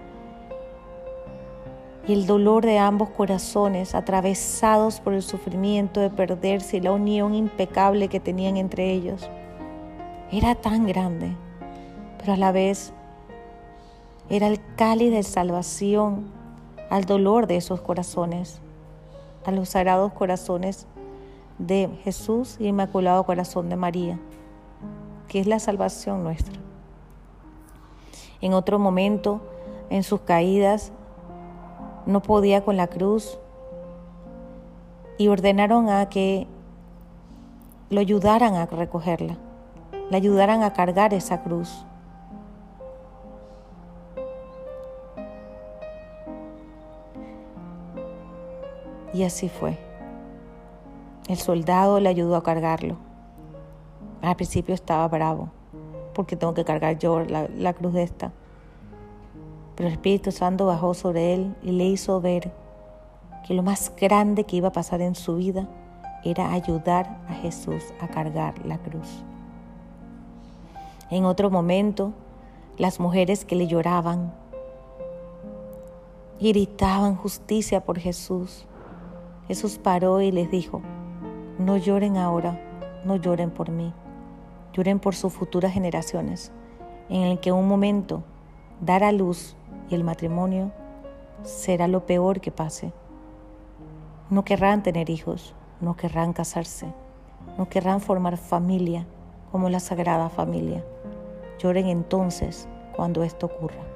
y 2.09 2.15
el 2.15 2.27
dolor 2.27 2.67
de 2.67 2.81
ambos 2.81 3.11
corazones 3.11 3.95
atravesados 3.95 4.99
por 4.99 5.15
el 5.15 5.23
sufrimiento 5.23 6.01
de 6.01 6.11
perderse 6.11 6.79
y 6.79 6.81
la 6.81 6.91
unión 6.91 7.37
impecable 7.37 8.09
que 8.09 8.19
tenían 8.19 8.57
entre 8.57 8.91
ellos 8.91 9.31
era 10.33 10.57
tan 10.57 10.85
grande, 10.85 11.37
pero 12.19 12.33
a 12.33 12.37
la 12.37 12.51
vez 12.51 12.93
era 14.29 14.49
el 14.49 14.61
cáliz 14.77 15.13
de 15.13 15.23
salvación 15.23 16.25
al 16.91 17.05
dolor 17.05 17.47
de 17.47 17.57
esos 17.57 17.81
corazones, 17.81 18.61
a 19.45 19.51
los 19.51 19.71
sagrados 19.71 20.13
corazones 20.13 20.87
de 21.59 21.89
Jesús 22.03 22.57
y 22.59 22.67
Inmaculado 22.69 23.25
Corazón 23.25 23.69
de 23.69 23.77
María, 23.77 24.19
que 25.29 25.41
es 25.41 25.47
la 25.47 25.59
salvación 25.59 26.25
nuestra. 26.25 26.55
En 28.41 28.55
otro 28.55 28.79
momento, 28.79 29.41
en 29.91 30.03
sus 30.03 30.21
caídas, 30.21 30.93
no 32.07 32.23
podía 32.23 32.65
con 32.65 32.77
la 32.77 32.87
cruz 32.87 33.39
y 35.19 35.29
ordenaron 35.29 35.89
a 35.89 36.09
que 36.09 36.47
lo 37.91 38.01
ayudaran 38.01 38.55
a 38.55 38.67
recogerla, 38.67 39.37
le 40.11 40.17
ayudaran 40.17 40.63
a 40.63 40.73
cargar 40.73 41.15
esa 41.15 41.43
cruz. 41.43 41.85
Y 49.15 49.23
así 49.23 49.49
fue. 49.49 49.79
El 51.29 51.39
soldado 51.39 52.01
le 52.01 52.09
ayudó 52.09 52.37
a 52.37 52.43
cargarlo. 52.43 52.97
Al 54.21 54.37
principio 54.37 54.75
estaba 54.75 55.07
bravo, 55.09 55.49
porque 56.13 56.37
tengo 56.37 56.53
que 56.53 56.65
cargar 56.65 56.99
yo 56.99 57.21
la, 57.21 57.49
la 57.49 57.73
cruz 57.73 57.95
de 57.95 58.03
esta. 58.03 58.33
Pero 59.77 59.89
el 59.89 59.95
Espíritu 59.95 60.33
Santo 60.33 60.67
bajó 60.67 60.93
sobre 60.95 61.33
él 61.33 61.55
y 61.63 61.71
le 61.71 61.85
hizo 61.85 62.21
ver 62.21 62.53
que 63.47 63.55
lo 63.55 63.63
más 63.63 63.93
grande 63.97 64.45
que 64.45 64.57
iba 64.57 64.69
a 64.69 64.73
pasar 64.73 65.01
en 65.01 65.15
su 65.15 65.37
vida 65.37 65.69
era 66.25 66.53
ayudar 66.53 67.21
a 67.29 67.35
Jesús 67.35 67.85
a 68.01 68.09
cargar 68.09 68.67
la 68.67 68.79
cruz. 68.79 69.23
En 71.11 71.25
otro 71.25 71.51
momento, 71.51 72.13
las 72.79 72.99
mujeres 72.99 73.45
que 73.45 73.55
le 73.55 73.67
lloraban 73.67 74.33
gritaban 76.41 77.15
justicia 77.15 77.85
por 77.85 77.99
Jesús, 77.99 78.67
Jesús 79.49 79.79
paró 79.79 80.21
y 80.21 80.33
les 80.33 80.51
dijo, 80.51 80.81
no 81.59 81.77
lloren 81.77 82.17
ahora, 82.17 82.59
no 83.05 83.17
lloren 83.17 83.51
por 83.51 83.71
mí, 83.71 83.93
lloren 84.73 84.99
por 84.99 85.15
sus 85.15 85.33
futuras 85.33 85.73
generaciones, 85.73 86.51
en 87.09 87.23
el 87.23 87.41
que 87.41 87.53
un 87.53 87.69
momento 87.69 88.23
dar 88.81 89.05
a 89.05 89.13
luz 89.13 89.55
y 89.91 89.95
el 89.95 90.05
matrimonio 90.05 90.73
será 91.43 91.89
lo 91.89 92.07
peor 92.07 92.41
que 92.41 92.51
pase. 92.51 92.93
No 94.31 94.45
querrán 94.45 94.83
tener 94.83 95.11
hijos, 95.11 95.55
no 95.81 95.97
querrán 95.97 96.33
casarse, 96.33 96.87
no 97.59 97.69
querrán 97.69 98.01
formar 98.01 98.39
familia 98.39 99.07
como 99.53 99.69
la 99.69 99.81
Sagrada 99.81 100.31
Familia. 100.31 100.83
Lloren 101.59 101.87
entonces 101.87 102.67
cuando 102.97 103.23
esto 103.23 103.47
ocurra. 103.47 103.94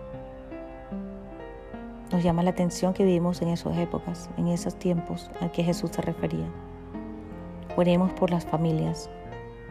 Nos 2.11 2.23
llama 2.23 2.42
la 2.42 2.51
atención 2.51 2.94
que 2.94 3.05
vivimos 3.05 3.42
en 3.42 3.49
esas 3.49 3.77
épocas, 3.77 4.31
en 4.38 4.49
esos 4.49 4.75
tiempos 4.77 5.31
a 5.40 5.53
que 5.53 5.62
Jesús 5.62 5.90
se 5.92 6.01
refería. 6.01 6.49
Oremos 7.77 8.12
por 8.12 8.31
las 8.31 8.47
familias, 8.47 9.11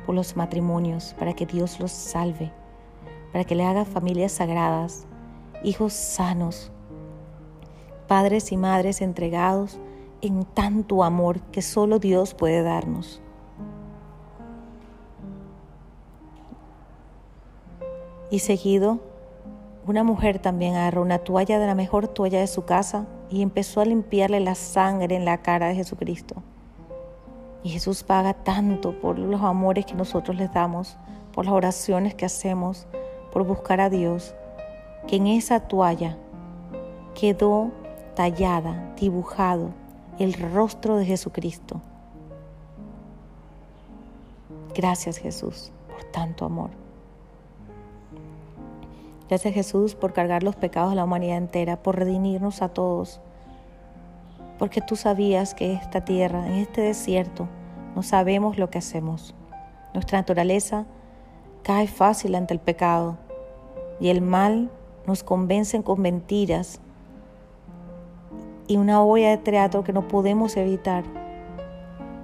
por 0.05 0.13
los 0.13 0.37
matrimonios, 0.37 1.15
para 1.17 1.33
que 1.33 1.47
Dios 1.47 1.79
los 1.79 1.91
salve, 1.91 2.51
para 3.31 3.43
que 3.43 3.55
le 3.55 3.65
haga 3.65 3.85
familias 3.85 4.33
sagradas, 4.33 5.07
hijos 5.63 5.93
sanos, 5.93 6.71
padres 8.07 8.51
y 8.51 8.57
madres 8.57 9.01
entregados 9.01 9.79
en 10.21 10.45
tanto 10.45 11.03
amor 11.03 11.41
que 11.51 11.61
solo 11.61 11.97
Dios 11.97 12.35
puede 12.35 12.61
darnos. 12.61 13.21
Y 18.29 18.39
seguido, 18.39 18.99
una 19.87 20.03
mujer 20.03 20.39
también 20.39 20.75
agarró 20.75 21.01
una 21.01 21.19
toalla 21.19 21.59
de 21.59 21.65
la 21.65 21.73
mejor 21.73 22.09
toalla 22.09 22.41
de 22.41 22.47
su 22.47 22.65
casa 22.65 23.07
y 23.29 23.41
empezó 23.41 23.79
a 23.79 23.85
limpiarle 23.85 24.41
la 24.41 24.53
sangre 24.53 25.15
en 25.15 25.23
la 25.23 25.37
cara 25.37 25.67
de 25.67 25.75
Jesucristo. 25.75 26.35
Y 27.63 27.69
Jesús 27.69 28.03
paga 28.03 28.33
tanto 28.33 28.99
por 28.99 29.17
los 29.17 29.41
amores 29.41 29.85
que 29.85 29.93
nosotros 29.93 30.35
les 30.35 30.53
damos, 30.53 30.97
por 31.31 31.45
las 31.45 31.53
oraciones 31.53 32.15
que 32.15 32.25
hacemos, 32.25 32.85
por 33.31 33.45
buscar 33.45 33.79
a 33.79 33.89
Dios, 33.89 34.35
que 35.07 35.15
en 35.15 35.27
esa 35.27 35.61
toalla 35.61 36.17
quedó 37.15 37.71
tallada, 38.13 38.93
dibujado 38.99 39.69
el 40.19 40.33
rostro 40.33 40.97
de 40.97 41.05
Jesucristo. 41.05 41.79
Gracias 44.75 45.17
Jesús 45.17 45.71
por 45.87 46.03
tanto 46.11 46.43
amor. 46.43 46.86
Gracias 49.29 49.53
Jesús 49.53 49.93
por 49.93 50.13
cargar 50.13 50.41
los 50.43 50.55
pecados 50.55 50.91
de 50.91 50.95
la 50.95 51.03
humanidad 51.03 51.37
entera, 51.37 51.75
por 51.75 51.97
redimirnos 51.97 52.61
a 52.61 52.69
todos. 52.69 53.19
Porque 54.57 54.79
tú 54.79 54.95
sabías 54.95 55.53
que 55.53 55.73
esta 55.73 56.05
tierra, 56.05 56.47
en 56.47 56.53
este 56.53 56.81
desierto, 56.81 57.49
no 57.93 58.03
sabemos 58.03 58.57
lo 58.57 58.69
que 58.69 58.77
hacemos. 58.77 59.35
Nuestra 59.93 60.19
naturaleza 60.19 60.85
cae 61.63 61.87
fácil 61.87 62.35
ante 62.35 62.53
el 62.53 62.61
pecado 62.61 63.17
y 63.99 64.09
el 64.09 64.21
mal 64.21 64.71
nos 65.05 65.23
convence 65.23 65.81
con 65.83 66.01
mentiras 66.01 66.79
y 68.67 68.77
una 68.77 69.03
olla 69.03 69.31
de 69.31 69.37
teatro 69.37 69.83
que 69.83 69.91
no 69.91 70.07
podemos 70.07 70.55
evitar. 70.55 71.03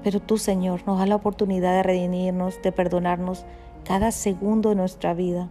Pero 0.04 0.22
tú, 0.22 0.38
Señor, 0.38 0.84
nos 0.86 1.00
da 1.00 1.06
la 1.06 1.16
oportunidad 1.16 1.74
de 1.74 1.84
redimirnos, 1.84 2.62
de 2.62 2.72
perdonarnos 2.72 3.46
cada 3.84 4.12
segundo 4.12 4.70
de 4.70 4.76
nuestra 4.76 5.14
vida 5.14 5.50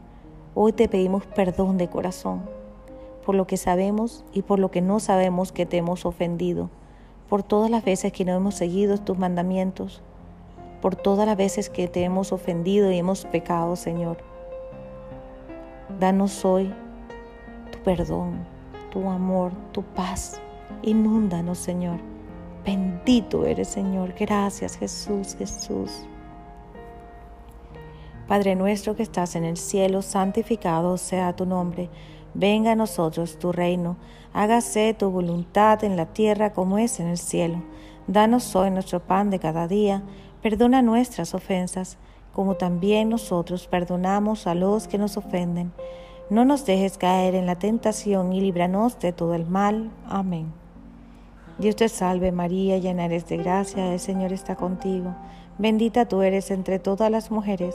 Hoy 0.54 0.72
te 0.72 0.88
pedimos 0.88 1.26
perdón 1.26 1.78
de 1.78 1.88
corazón 1.88 2.42
por 3.24 3.34
lo 3.34 3.46
que 3.46 3.56
sabemos 3.56 4.24
y 4.32 4.42
por 4.42 4.58
lo 4.58 4.70
que 4.70 4.82
no 4.82 5.00
sabemos 5.00 5.52
que 5.52 5.66
te 5.66 5.76
hemos 5.76 6.04
ofendido, 6.04 6.70
por 7.28 7.42
todas 7.42 7.70
las 7.70 7.84
veces 7.84 8.12
que 8.12 8.24
no 8.24 8.32
hemos 8.32 8.54
seguido 8.54 8.98
tus 8.98 9.16
mandamientos, 9.16 10.02
por 10.80 10.96
todas 10.96 11.26
las 11.26 11.36
veces 11.36 11.70
que 11.70 11.88
te 11.88 12.02
hemos 12.02 12.32
ofendido 12.32 12.90
y 12.90 12.98
hemos 12.98 13.24
pecado, 13.24 13.76
Señor. 13.76 14.18
Danos 16.00 16.44
hoy 16.44 16.72
tu 17.70 17.78
perdón, 17.78 18.44
tu 18.90 19.08
amor, 19.08 19.52
tu 19.72 19.82
paz. 19.82 20.40
Inúndanos, 20.82 21.58
Señor. 21.58 21.98
Bendito 22.64 23.46
eres, 23.46 23.68
Señor. 23.68 24.14
Gracias, 24.18 24.76
Jesús, 24.76 25.36
Jesús. 25.38 26.06
Padre 28.32 28.54
nuestro 28.54 28.96
que 28.96 29.02
estás 29.02 29.36
en 29.36 29.44
el 29.44 29.58
cielo, 29.58 30.00
santificado 30.00 30.96
sea 30.96 31.36
tu 31.36 31.44
nombre. 31.44 31.90
Venga 32.32 32.72
a 32.72 32.74
nosotros 32.74 33.38
tu 33.38 33.52
reino. 33.52 33.98
Hágase 34.32 34.94
tu 34.94 35.10
voluntad 35.10 35.84
en 35.84 35.98
la 35.98 36.06
tierra 36.06 36.54
como 36.54 36.78
es 36.78 36.98
en 36.98 37.08
el 37.08 37.18
cielo. 37.18 37.62
Danos 38.06 38.56
hoy 38.56 38.70
nuestro 38.70 39.00
pan 39.00 39.28
de 39.28 39.38
cada 39.38 39.68
día. 39.68 40.02
Perdona 40.40 40.80
nuestras 40.80 41.34
ofensas, 41.34 41.98
como 42.32 42.54
también 42.54 43.10
nosotros 43.10 43.66
perdonamos 43.66 44.46
a 44.46 44.54
los 44.54 44.88
que 44.88 44.96
nos 44.96 45.18
ofenden. 45.18 45.70
No 46.30 46.46
nos 46.46 46.64
dejes 46.64 46.96
caer 46.96 47.34
en 47.34 47.44
la 47.44 47.56
tentación 47.56 48.32
y 48.32 48.40
líbranos 48.40 48.98
de 48.98 49.12
todo 49.12 49.34
el 49.34 49.44
mal. 49.44 49.90
Amén. 50.08 50.54
Dios 51.58 51.76
te 51.76 51.90
salve 51.90 52.32
María, 52.32 52.78
llena 52.78 53.04
eres 53.04 53.28
de 53.28 53.36
gracia, 53.36 53.92
el 53.92 54.00
Señor 54.00 54.32
está 54.32 54.56
contigo. 54.56 55.14
Bendita 55.58 56.06
tú 56.06 56.22
eres 56.22 56.50
entre 56.50 56.78
todas 56.78 57.10
las 57.10 57.30
mujeres 57.30 57.74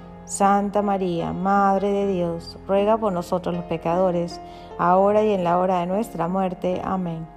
Santa 0.31 0.81
María, 0.81 1.33
Madre 1.33 1.91
de 1.91 2.07
Dios, 2.07 2.57
ruega 2.65 2.95
por 2.95 3.11
nosotros 3.11 3.53
los 3.53 3.65
pecadores, 3.65 4.39
ahora 4.77 5.25
y 5.25 5.33
en 5.33 5.43
la 5.43 5.57
hora 5.57 5.81
de 5.81 5.87
nuestra 5.87 6.29
muerte. 6.29 6.79
Amén. 6.85 7.27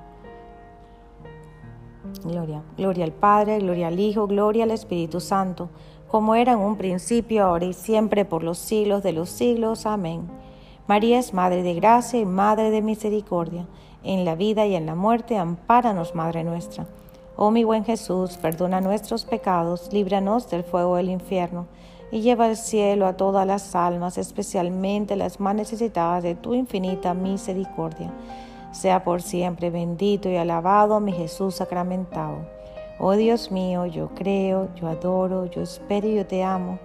Gloria, 2.22 2.62
gloria 2.76 3.04
al 3.04 3.10
Padre, 3.10 3.58
gloria 3.58 3.88
al 3.88 3.98
Hijo, 3.98 4.28
gloria 4.28 4.62
al 4.62 4.70
Espíritu 4.70 5.18
Santo, 5.18 5.70
como 6.06 6.36
era 6.36 6.52
en 6.52 6.60
un 6.60 6.76
principio, 6.76 7.44
ahora 7.44 7.64
y 7.64 7.72
siempre, 7.72 8.24
por 8.24 8.44
los 8.44 8.58
siglos 8.58 9.02
de 9.02 9.12
los 9.12 9.28
siglos. 9.28 9.86
Amén. 9.86 10.28
María 10.86 11.18
es 11.18 11.34
Madre 11.34 11.64
de 11.64 11.74
gracia 11.74 12.20
y 12.20 12.24
Madre 12.24 12.70
de 12.70 12.80
misericordia. 12.80 13.66
En 14.04 14.24
la 14.24 14.36
vida 14.36 14.66
y 14.66 14.76
en 14.76 14.86
la 14.86 14.94
muerte, 14.94 15.36
ampáranos, 15.36 16.14
Madre 16.14 16.44
nuestra. 16.44 16.86
Oh 17.34 17.50
mi 17.50 17.64
buen 17.64 17.84
Jesús, 17.84 18.36
perdona 18.36 18.80
nuestros 18.80 19.24
pecados, 19.24 19.92
líbranos 19.92 20.48
del 20.48 20.62
fuego 20.62 20.94
del 20.94 21.10
infierno 21.10 21.66
y 22.14 22.20
lleva 22.20 22.46
al 22.46 22.56
cielo 22.56 23.06
a 23.06 23.16
todas 23.16 23.44
las 23.44 23.74
almas, 23.74 24.18
especialmente 24.18 25.16
las 25.16 25.40
más 25.40 25.56
necesitadas 25.56 26.22
de 26.22 26.36
tu 26.36 26.54
infinita 26.54 27.12
misericordia. 27.12 28.12
Sea 28.70 29.02
por 29.02 29.20
siempre 29.20 29.68
bendito 29.68 30.28
y 30.28 30.36
alabado 30.36 31.00
mi 31.00 31.10
Jesús 31.10 31.56
sacramentado. 31.56 32.36
Oh 33.00 33.14
Dios 33.14 33.50
mío, 33.50 33.86
yo 33.86 34.10
creo, 34.14 34.68
yo 34.76 34.86
adoro, 34.86 35.46
yo 35.46 35.62
espero 35.62 36.06
y 36.06 36.14
yo 36.14 36.24
te 36.24 36.44
amo. 36.44 36.78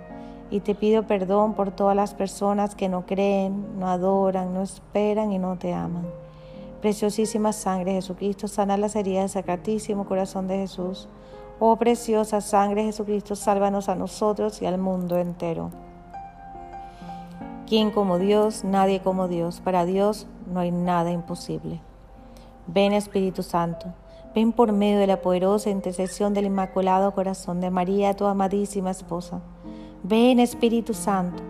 Y 0.49 0.61
te 0.61 0.73
pido 0.73 1.03
perdón 1.03 1.53
por 1.53 1.69
todas 1.69 1.95
las 1.95 2.15
personas 2.15 2.73
que 2.73 2.89
no 2.89 3.05
creen, 3.05 3.77
no 3.77 3.87
adoran, 3.87 4.51
no 4.51 4.63
esperan 4.63 5.31
y 5.31 5.37
no 5.37 5.59
te 5.59 5.73
aman. 5.73 6.07
Preciosísima 6.81 7.53
sangre 7.53 7.91
Jesucristo, 7.91 8.47
sana 8.47 8.77
las 8.77 8.95
heridas 8.95 9.25
del 9.25 9.43
Sacratísimo 9.43 10.07
Corazón 10.07 10.47
de 10.47 10.57
Jesús 10.57 11.07
Oh 11.61 11.75
preciosa 11.75 12.39
sangre 12.39 12.81
de 12.81 12.87
Jesucristo, 12.87 13.35
sálvanos 13.35 13.89
a 13.89 13.95
nosotros 13.95 14.61
y 14.61 14.65
al 14.65 14.77
mundo 14.77 15.17
entero. 15.17 15.71
¿Quién 17.67 17.91
como 17.91 18.17
Dios? 18.17 18.63
Nadie 18.63 19.01
como 19.01 19.27
Dios. 19.27 19.59
Para 19.59 19.83
Dios 19.83 20.25
no 20.51 20.61
hay 20.61 20.71
nada 20.71 21.11
imposible. 21.11 21.81
Ven 22.65 22.93
Espíritu 22.93 23.43
Santo, 23.43 23.87
ven 24.33 24.53
por 24.53 24.71
medio 24.71 24.99
de 24.99 25.07
la 25.07 25.21
poderosa 25.21 25.69
intercesión 25.69 26.33
del 26.33 26.45
Inmaculado 26.45 27.11
Corazón 27.13 27.59
de 27.59 27.69
María, 27.69 28.15
tu 28.15 28.25
amadísima 28.25 28.91
esposa. 28.91 29.41
Ven 30.03 30.39
Espíritu 30.39 30.93
Santo, 30.93 31.43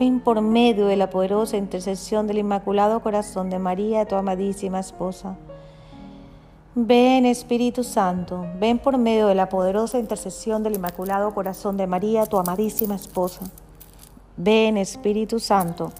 ven 0.00 0.18
por 0.18 0.40
medio 0.40 0.86
de 0.86 0.96
la 0.96 1.08
poderosa 1.08 1.56
intercesión 1.56 2.26
del 2.26 2.38
Inmaculado 2.38 3.00
Corazón 3.00 3.48
de 3.48 3.60
María, 3.60 4.06
tu 4.06 4.16
amadísima 4.16 4.80
esposa. 4.80 5.36
Ven 6.74 7.26
Espíritu 7.26 7.84
Santo, 7.84 8.46
ven 8.58 8.78
por 8.78 8.96
medio 8.96 9.26
de 9.26 9.34
la 9.34 9.50
poderosa 9.50 9.98
intercesión 9.98 10.62
del 10.62 10.76
Inmaculado 10.76 11.34
Corazón 11.34 11.76
de 11.76 11.86
María, 11.86 12.24
tu 12.24 12.38
amadísima 12.38 12.94
esposa. 12.94 13.42
Ven 14.38 14.78
Espíritu 14.78 15.38
Santo. 15.38 15.92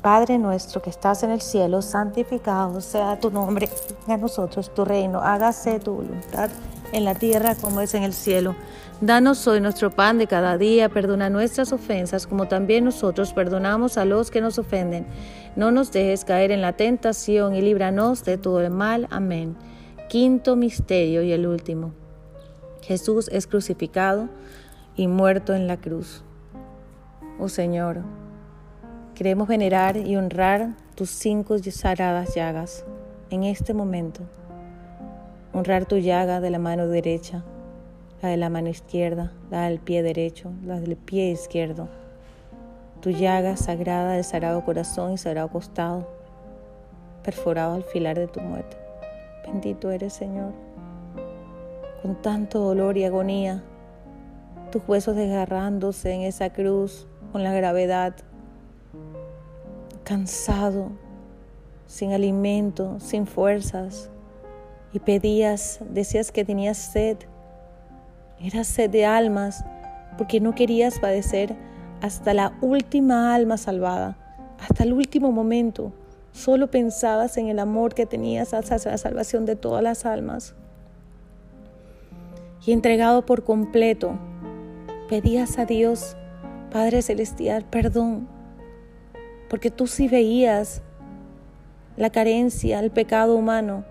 Padre 0.00 0.38
nuestro 0.38 0.80
que 0.80 0.88
estás 0.88 1.22
en 1.22 1.32
el 1.32 1.42
cielo, 1.42 1.82
santificado 1.82 2.80
sea 2.80 3.20
tu 3.20 3.30
nombre, 3.30 3.68
a 4.06 4.16
nosotros 4.16 4.72
tu 4.72 4.86
reino, 4.86 5.20
hágase 5.20 5.80
tu 5.80 5.96
voluntad 5.96 6.48
en 6.92 7.04
la 7.04 7.14
tierra 7.14 7.56
como 7.56 7.82
es 7.82 7.92
en 7.92 8.04
el 8.04 8.14
cielo. 8.14 8.56
Danos 9.02 9.46
hoy 9.46 9.60
nuestro 9.60 9.90
pan 9.90 10.16
de 10.16 10.26
cada 10.26 10.56
día, 10.56 10.88
perdona 10.88 11.28
nuestras 11.28 11.70
ofensas 11.70 12.26
como 12.26 12.48
también 12.48 12.86
nosotros 12.86 13.34
perdonamos 13.34 13.98
a 13.98 14.06
los 14.06 14.30
que 14.30 14.40
nos 14.40 14.58
ofenden. 14.58 15.06
No 15.54 15.70
nos 15.70 15.92
dejes 15.92 16.24
caer 16.24 16.50
en 16.50 16.62
la 16.62 16.72
tentación 16.72 17.54
y 17.54 17.60
líbranos 17.60 18.24
de 18.24 18.38
todo 18.38 18.62
el 18.62 18.70
mal. 18.70 19.06
Amén. 19.10 19.54
Quinto 20.08 20.56
misterio 20.56 21.20
y 21.20 21.32
el 21.32 21.46
último. 21.46 21.92
Jesús 22.80 23.28
es 23.30 23.46
crucificado 23.46 24.30
y 24.96 25.08
muerto 25.08 25.52
en 25.52 25.66
la 25.66 25.76
cruz. 25.76 26.24
Oh 27.38 27.50
Señor, 27.50 27.98
queremos 29.14 29.46
venerar 29.46 29.98
y 29.98 30.16
honrar 30.16 30.74
tus 30.94 31.10
cinco 31.10 31.58
sagradas 31.58 32.34
llagas 32.34 32.86
en 33.28 33.44
este 33.44 33.74
momento. 33.74 34.22
Honrar 35.52 35.84
tu 35.84 35.98
llaga 35.98 36.40
de 36.40 36.48
la 36.48 36.58
mano 36.58 36.88
derecha 36.88 37.44
la 38.22 38.30
de 38.30 38.36
la 38.36 38.50
mano 38.50 38.68
izquierda, 38.68 39.32
la 39.50 39.68
del 39.68 39.78
pie 39.78 40.02
derecho, 40.02 40.50
la 40.64 40.80
del 40.80 40.96
pie 40.96 41.30
izquierdo. 41.30 41.88
Tu 43.00 43.10
llaga 43.10 43.56
sagrada 43.56 44.12
del 44.12 44.24
sagrado 44.24 44.64
corazón 44.64 45.12
y 45.12 45.18
sagrado 45.18 45.48
costado, 45.48 46.08
perforado 47.22 47.74
al 47.74 47.84
filar 47.84 48.18
de 48.18 48.26
tu 48.26 48.40
muerte. 48.40 48.76
Bendito 49.46 49.90
eres, 49.90 50.14
Señor. 50.14 50.52
Con 52.02 52.20
tanto 52.22 52.60
dolor 52.60 52.96
y 52.96 53.04
agonía, 53.04 53.62
tus 54.70 54.82
huesos 54.88 55.14
desgarrándose 55.14 56.12
en 56.12 56.22
esa 56.22 56.52
cruz 56.52 57.06
con 57.32 57.42
la 57.42 57.52
gravedad, 57.52 58.14
cansado, 60.04 60.90
sin 61.86 62.12
alimento, 62.12 62.98
sin 62.98 63.26
fuerzas, 63.26 64.10
y 64.92 64.98
pedías, 64.98 65.80
decías 65.90 66.32
que 66.32 66.44
tenías 66.44 66.78
sed 66.78 67.18
era 68.40 68.64
sed 68.64 68.90
de 68.90 69.06
almas, 69.06 69.64
porque 70.18 70.40
no 70.40 70.54
querías 70.54 70.98
padecer 70.98 71.56
hasta 72.00 72.34
la 72.34 72.52
última 72.60 73.34
alma 73.34 73.56
salvada, 73.56 74.16
hasta 74.60 74.84
el 74.84 74.92
último 74.92 75.32
momento. 75.32 75.92
Solo 76.32 76.70
pensabas 76.70 77.38
en 77.38 77.48
el 77.48 77.58
amor 77.58 77.94
que 77.94 78.06
tenías 78.06 78.52
hacia 78.52 78.90
la 78.90 78.98
salvación 78.98 79.46
de 79.46 79.56
todas 79.56 79.82
las 79.82 80.04
almas. 80.04 80.54
Y 82.66 82.72
entregado 82.72 83.24
por 83.24 83.44
completo, 83.44 84.18
pedías 85.08 85.58
a 85.58 85.64
Dios, 85.64 86.16
Padre 86.70 87.00
Celestial, 87.00 87.64
perdón, 87.64 88.28
porque 89.48 89.70
tú 89.70 89.86
sí 89.86 90.08
veías 90.08 90.82
la 91.96 92.10
carencia, 92.10 92.80
el 92.80 92.90
pecado 92.90 93.36
humano, 93.36 93.84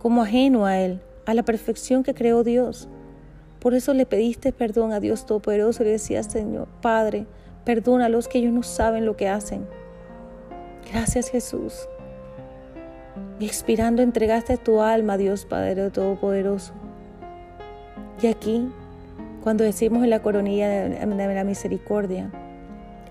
como 0.00 0.22
ajeno 0.22 0.64
a 0.64 0.78
Él, 0.78 1.02
a 1.26 1.34
la 1.34 1.42
perfección 1.42 2.02
que 2.02 2.14
creó 2.14 2.44
Dios. 2.44 2.88
Por 3.64 3.72
eso 3.72 3.94
le 3.94 4.04
pediste 4.04 4.52
perdón 4.52 4.92
a 4.92 5.00
Dios 5.00 5.24
Todopoderoso 5.24 5.82
y 5.82 5.86
le 5.86 5.92
decías, 5.92 6.26
Señor, 6.26 6.68
Padre, 6.82 7.26
perdona 7.64 8.04
a 8.04 8.08
los 8.10 8.28
que 8.28 8.36
ellos 8.36 8.52
no 8.52 8.62
saben 8.62 9.06
lo 9.06 9.16
que 9.16 9.26
hacen. 9.26 9.66
Gracias 10.92 11.30
Jesús. 11.30 11.88
Y 13.40 13.46
expirando 13.46 14.02
entregaste 14.02 14.58
tu 14.58 14.82
alma 14.82 15.14
a 15.14 15.16
Dios 15.16 15.46
Padre 15.46 15.88
Todopoderoso. 15.88 16.74
Y 18.20 18.26
aquí, 18.26 18.68
cuando 19.42 19.64
decimos 19.64 20.04
en 20.04 20.10
la 20.10 20.20
coronilla 20.20 20.68
de 20.68 21.34
la 21.34 21.44
misericordia, 21.44 22.30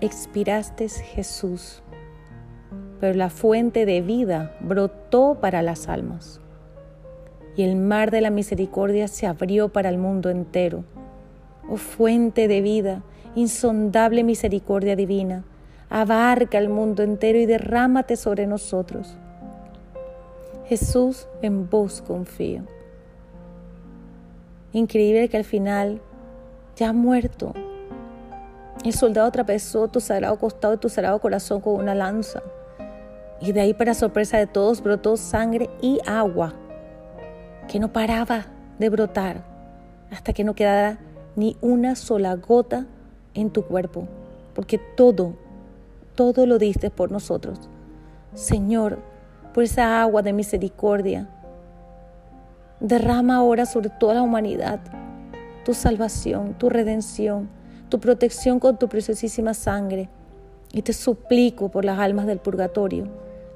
expiraste 0.00 0.88
Jesús, 0.88 1.82
pero 3.00 3.14
la 3.14 3.28
fuente 3.28 3.86
de 3.86 4.02
vida 4.02 4.56
brotó 4.60 5.36
para 5.40 5.62
las 5.62 5.88
almas 5.88 6.40
y 7.56 7.62
el 7.62 7.76
mar 7.76 8.10
de 8.10 8.20
la 8.20 8.30
misericordia 8.30 9.08
se 9.08 9.26
abrió 9.26 9.68
para 9.68 9.88
el 9.88 9.98
mundo 9.98 10.30
entero. 10.30 10.84
Oh 11.68 11.76
fuente 11.76 12.48
de 12.48 12.60
vida, 12.60 13.02
insondable 13.34 14.24
misericordia 14.24 14.96
divina, 14.96 15.44
abarca 15.88 16.58
el 16.58 16.68
mundo 16.68 17.02
entero 17.02 17.38
y 17.38 17.46
derrámate 17.46 18.16
sobre 18.16 18.46
nosotros. 18.46 19.16
Jesús, 20.66 21.28
en 21.42 21.68
vos 21.68 22.02
confío. 22.02 22.62
Increíble 24.72 25.28
que 25.28 25.36
al 25.36 25.44
final, 25.44 26.00
ya 26.76 26.92
muerto, 26.92 27.54
el 28.84 28.92
soldado 28.92 29.30
trapezó 29.30 29.88
tu 29.88 30.00
sagrado 30.00 30.38
costado 30.38 30.74
y 30.74 30.78
tu 30.78 30.88
sagrado 30.88 31.20
corazón 31.20 31.60
con 31.60 31.76
una 31.76 31.94
lanza. 31.94 32.42
Y 33.40 33.52
de 33.52 33.60
ahí, 33.60 33.74
para 33.74 33.94
sorpresa 33.94 34.38
de 34.38 34.46
todos, 34.46 34.82
brotó 34.82 35.16
sangre 35.16 35.70
y 35.80 36.00
agua 36.06 36.54
que 37.68 37.78
no 37.78 37.92
paraba 37.92 38.46
de 38.78 38.88
brotar 38.88 39.44
hasta 40.10 40.32
que 40.32 40.44
no 40.44 40.54
quedara 40.54 40.98
ni 41.36 41.56
una 41.60 41.96
sola 41.96 42.34
gota 42.36 42.86
en 43.34 43.50
tu 43.50 43.64
cuerpo, 43.64 44.06
porque 44.54 44.78
todo, 44.78 45.34
todo 46.14 46.46
lo 46.46 46.58
diste 46.58 46.90
por 46.90 47.10
nosotros. 47.10 47.68
Señor, 48.34 48.98
por 49.52 49.64
esa 49.64 50.02
agua 50.02 50.22
de 50.22 50.32
misericordia, 50.32 51.28
derrama 52.80 53.36
ahora 53.36 53.66
sobre 53.66 53.90
toda 53.90 54.14
la 54.14 54.22
humanidad 54.22 54.80
tu 55.64 55.74
salvación, 55.74 56.54
tu 56.54 56.68
redención, 56.68 57.48
tu 57.88 57.98
protección 57.98 58.60
con 58.60 58.78
tu 58.78 58.88
preciosísima 58.88 59.54
sangre. 59.54 60.08
Y 60.72 60.82
te 60.82 60.92
suplico 60.92 61.70
por 61.70 61.84
las 61.84 61.98
almas 61.98 62.26
del 62.26 62.38
purgatorio, 62.38 63.08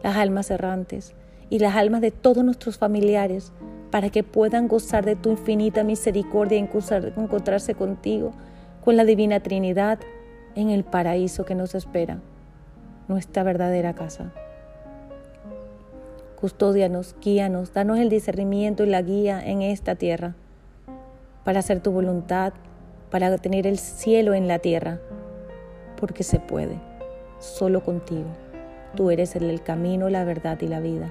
las 0.02 0.16
almas 0.16 0.50
errantes, 0.50 1.14
y 1.50 1.58
las 1.58 1.76
almas 1.76 2.00
de 2.00 2.10
todos 2.10 2.44
nuestros 2.44 2.78
familiares 2.78 3.52
para 3.90 4.10
que 4.10 4.22
puedan 4.22 4.68
gozar 4.68 5.04
de 5.04 5.16
tu 5.16 5.30
infinita 5.30 5.84
misericordia 5.84 6.58
y 6.58 6.68
encontrarse 7.16 7.74
contigo, 7.74 8.32
con 8.84 8.96
la 8.96 9.04
Divina 9.04 9.40
Trinidad, 9.40 9.98
en 10.54 10.70
el 10.70 10.84
paraíso 10.84 11.44
que 11.44 11.54
nos 11.54 11.74
espera, 11.74 12.18
nuestra 13.06 13.42
verdadera 13.42 13.94
casa. 13.94 14.32
Custódianos, 16.40 17.16
guíanos, 17.20 17.72
danos 17.72 17.98
el 17.98 18.08
discernimiento 18.10 18.84
y 18.84 18.88
la 18.88 19.02
guía 19.02 19.40
en 19.44 19.62
esta 19.62 19.94
tierra, 19.94 20.34
para 21.44 21.60
hacer 21.60 21.80
tu 21.80 21.90
voluntad, 21.90 22.52
para 23.10 23.36
tener 23.38 23.66
el 23.66 23.78
cielo 23.78 24.34
en 24.34 24.48
la 24.48 24.58
tierra, 24.58 25.00
porque 25.98 26.22
se 26.22 26.38
puede, 26.38 26.78
solo 27.38 27.82
contigo. 27.82 28.28
Tú 28.94 29.10
eres 29.10 29.36
el, 29.36 29.62
camino, 29.62 30.08
la 30.08 30.24
verdad 30.24 30.58
y 30.60 30.66
la 30.66 30.80
vida. 30.80 31.10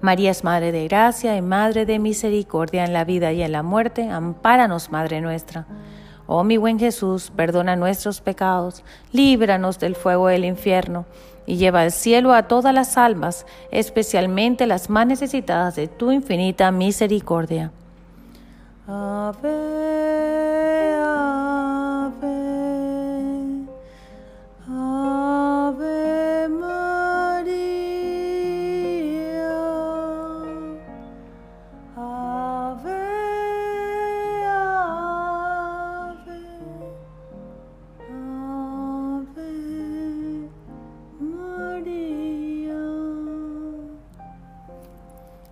María 0.00 0.30
es 0.30 0.44
Madre 0.44 0.70
de 0.70 0.86
Gracia 0.86 1.36
y 1.36 1.42
Madre 1.42 1.84
de 1.84 1.98
Misericordia 1.98 2.84
en 2.84 2.92
la 2.92 3.04
vida 3.04 3.32
y 3.32 3.42
en 3.42 3.50
la 3.52 3.64
muerte. 3.64 4.08
Ampáranos, 4.08 4.90
Madre 4.90 5.20
nuestra. 5.20 5.66
Oh 6.26 6.44
mi 6.44 6.56
buen 6.56 6.78
Jesús, 6.78 7.32
perdona 7.34 7.74
nuestros 7.74 8.20
pecados, 8.20 8.84
líbranos 9.12 9.78
del 9.78 9.96
fuego 9.96 10.28
del 10.28 10.44
infierno 10.44 11.06
y 11.46 11.56
lleva 11.56 11.80
al 11.80 11.90
cielo 11.90 12.34
a 12.34 12.42
todas 12.42 12.74
las 12.74 12.98
almas, 12.98 13.46
especialmente 13.70 14.66
las 14.66 14.90
más 14.90 15.06
necesitadas 15.06 15.74
de 15.74 15.88
tu 15.88 16.12
infinita 16.12 16.70
misericordia. 16.70 17.72
Ave, 18.86 19.48
ave, 21.02 22.28
ave. 24.68 26.07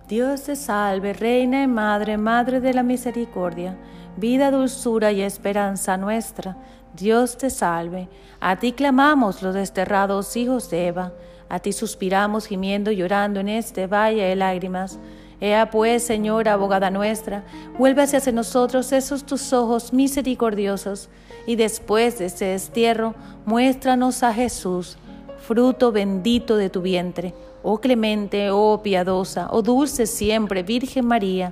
Dios 0.07 0.43
te 0.43 0.55
salve, 0.55 1.11
Reina 1.11 1.63
y 1.63 1.67
Madre, 1.67 2.17
Madre 2.17 2.61
de 2.61 2.73
la 2.73 2.81
Misericordia, 2.81 3.75
vida, 4.15 4.51
dulzura 4.51 5.11
y 5.11 5.21
esperanza 5.21 5.97
nuestra. 5.97 6.55
Dios 6.95 7.37
te 7.37 7.49
salve. 7.49 8.07
A 8.39 8.57
ti 8.57 8.71
clamamos 8.71 9.41
los 9.41 9.53
desterrados 9.53 10.37
hijos 10.37 10.69
de 10.69 10.87
Eva, 10.87 11.11
a 11.49 11.59
ti 11.59 11.73
suspiramos 11.73 12.45
gimiendo 12.45 12.89
y 12.89 12.95
llorando 12.95 13.41
en 13.41 13.49
este 13.49 13.85
valle 13.85 14.23
de 14.23 14.37
lágrimas. 14.37 14.97
Ea 15.41 15.69
pues, 15.69 16.03
Señora, 16.03 16.53
abogada 16.53 16.89
nuestra, 16.89 17.43
vuelve 17.77 18.03
hacia 18.03 18.31
nosotros 18.31 18.93
esos 18.93 19.25
tus 19.25 19.51
ojos 19.51 19.91
misericordiosos, 19.91 21.09
y 21.45 21.57
después 21.57 22.17
de 22.17 22.27
este 22.27 22.45
destierro, 22.45 23.13
muéstranos 23.45 24.23
a 24.23 24.33
Jesús, 24.33 24.97
fruto 25.37 25.91
bendito 25.91 26.55
de 26.55 26.69
tu 26.69 26.81
vientre 26.81 27.33
oh 27.69 27.81
clemente, 27.81 28.49
oh 28.49 28.81
piadosa, 28.81 29.49
oh 29.51 29.61
dulce 29.61 30.05
siempre, 30.07 30.63
Virgen 30.63 31.05
María, 31.05 31.51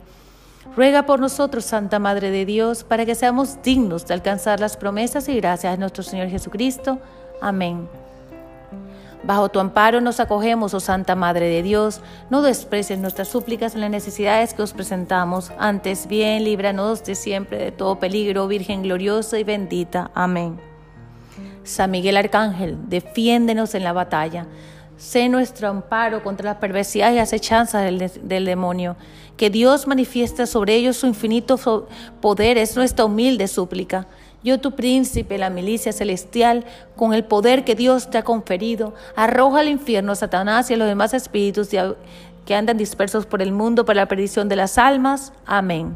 ruega 0.73 1.05
por 1.05 1.19
nosotros, 1.19 1.65
Santa 1.65 1.99
Madre 1.99 2.31
de 2.31 2.45
Dios, 2.45 2.85
para 2.85 3.05
que 3.05 3.15
seamos 3.15 3.61
dignos 3.61 4.05
de 4.07 4.13
alcanzar 4.13 4.61
las 4.61 4.77
promesas 4.77 5.27
y 5.27 5.35
gracias 5.35 5.73
de 5.73 5.77
nuestro 5.77 6.03
Señor 6.03 6.29
Jesucristo. 6.29 6.99
Amén. 7.41 7.89
Bajo 9.23 9.49
tu 9.49 9.59
amparo 9.59 9.99
nos 9.99 10.21
acogemos, 10.21 10.73
oh 10.73 10.79
Santa 10.79 11.15
Madre 11.15 11.49
de 11.49 11.61
Dios. 11.61 11.99
No 12.29 12.41
desprecies 12.41 12.97
nuestras 12.97 13.27
súplicas 13.27 13.75
en 13.75 13.81
las 13.81 13.89
necesidades 13.89 14.53
que 14.53 14.61
os 14.61 14.71
presentamos. 14.71 15.51
Antes 15.59 16.07
bien, 16.07 16.45
líbranos 16.45 17.03
de 17.03 17.15
siempre 17.15 17.57
de 17.57 17.71
todo 17.73 17.99
peligro, 17.99 18.47
Virgen 18.47 18.83
gloriosa 18.83 19.37
y 19.37 19.43
bendita. 19.43 20.11
Amén. 20.13 20.61
San 21.65 21.91
Miguel 21.91 22.15
Arcángel, 22.15 22.77
defiéndenos 22.87 23.75
en 23.75 23.83
la 23.83 23.91
batalla. 23.91 24.45
Sé 24.97 25.27
nuestro 25.27 25.67
amparo 25.67 26.23
contra 26.23 26.51
las 26.51 26.57
perversidades 26.57 27.15
y 27.15 27.19
acechanzas 27.19 27.83
del, 27.83 28.45
demonio. 28.45 28.95
Que 29.35 29.49
Dios 29.49 29.87
manifieste 29.87 30.47
sobre 30.47 30.75
ellos 30.75 30.95
su 30.95 31.07
infinito 31.07 31.59
poder 32.21 32.57
es 32.57 32.75
nuestra 32.77 33.03
humilde 33.03 33.47
súplica. 33.47 34.07
Yo, 34.41 34.59
tu 34.59 34.71
príncipe, 34.71 35.37
la 35.37 35.49
milicia 35.49 35.91
celestial, 35.91 36.65
con 36.95 37.13
el 37.13 37.25
poder 37.25 37.65
que 37.65 37.75
Dios 37.75 38.09
te 38.09 38.19
ha 38.19 38.23
conferido, 38.23 38.93
arroja 39.15 39.59
al 39.59 39.67
infierno 39.67 40.13
a 40.13 40.15
Satanás 40.15 40.69
y 40.69 40.75
a 40.75 40.77
los 40.77 40.87
demás 40.87 41.13
espíritus 41.13 41.69
que 42.45 42.55
andan 42.55 42.77
dispersos 42.77 43.25
por 43.25 43.41
el 43.41 43.51
mundo 43.51 43.85
para 43.85 44.01
la 44.01 44.07
perdición 44.07 44.47
de 44.47 44.55
las 44.55 44.77
almas. 44.77 45.33
Amén. 45.45 45.95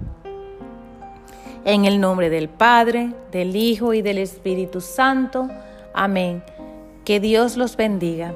En 1.64 1.86
el 1.86 2.02
nombre 2.02 2.30
del 2.30 2.50
Padre, 2.50 3.14
del 3.32 3.56
Hijo 3.56 3.94
y 3.94 4.02
del 4.02 4.18
Espíritu 4.18 4.82
Santo. 4.82 5.48
Amén. 5.94 6.44
Que 7.06 7.20
Dios 7.20 7.56
los 7.56 7.78
bendiga. 7.78 8.34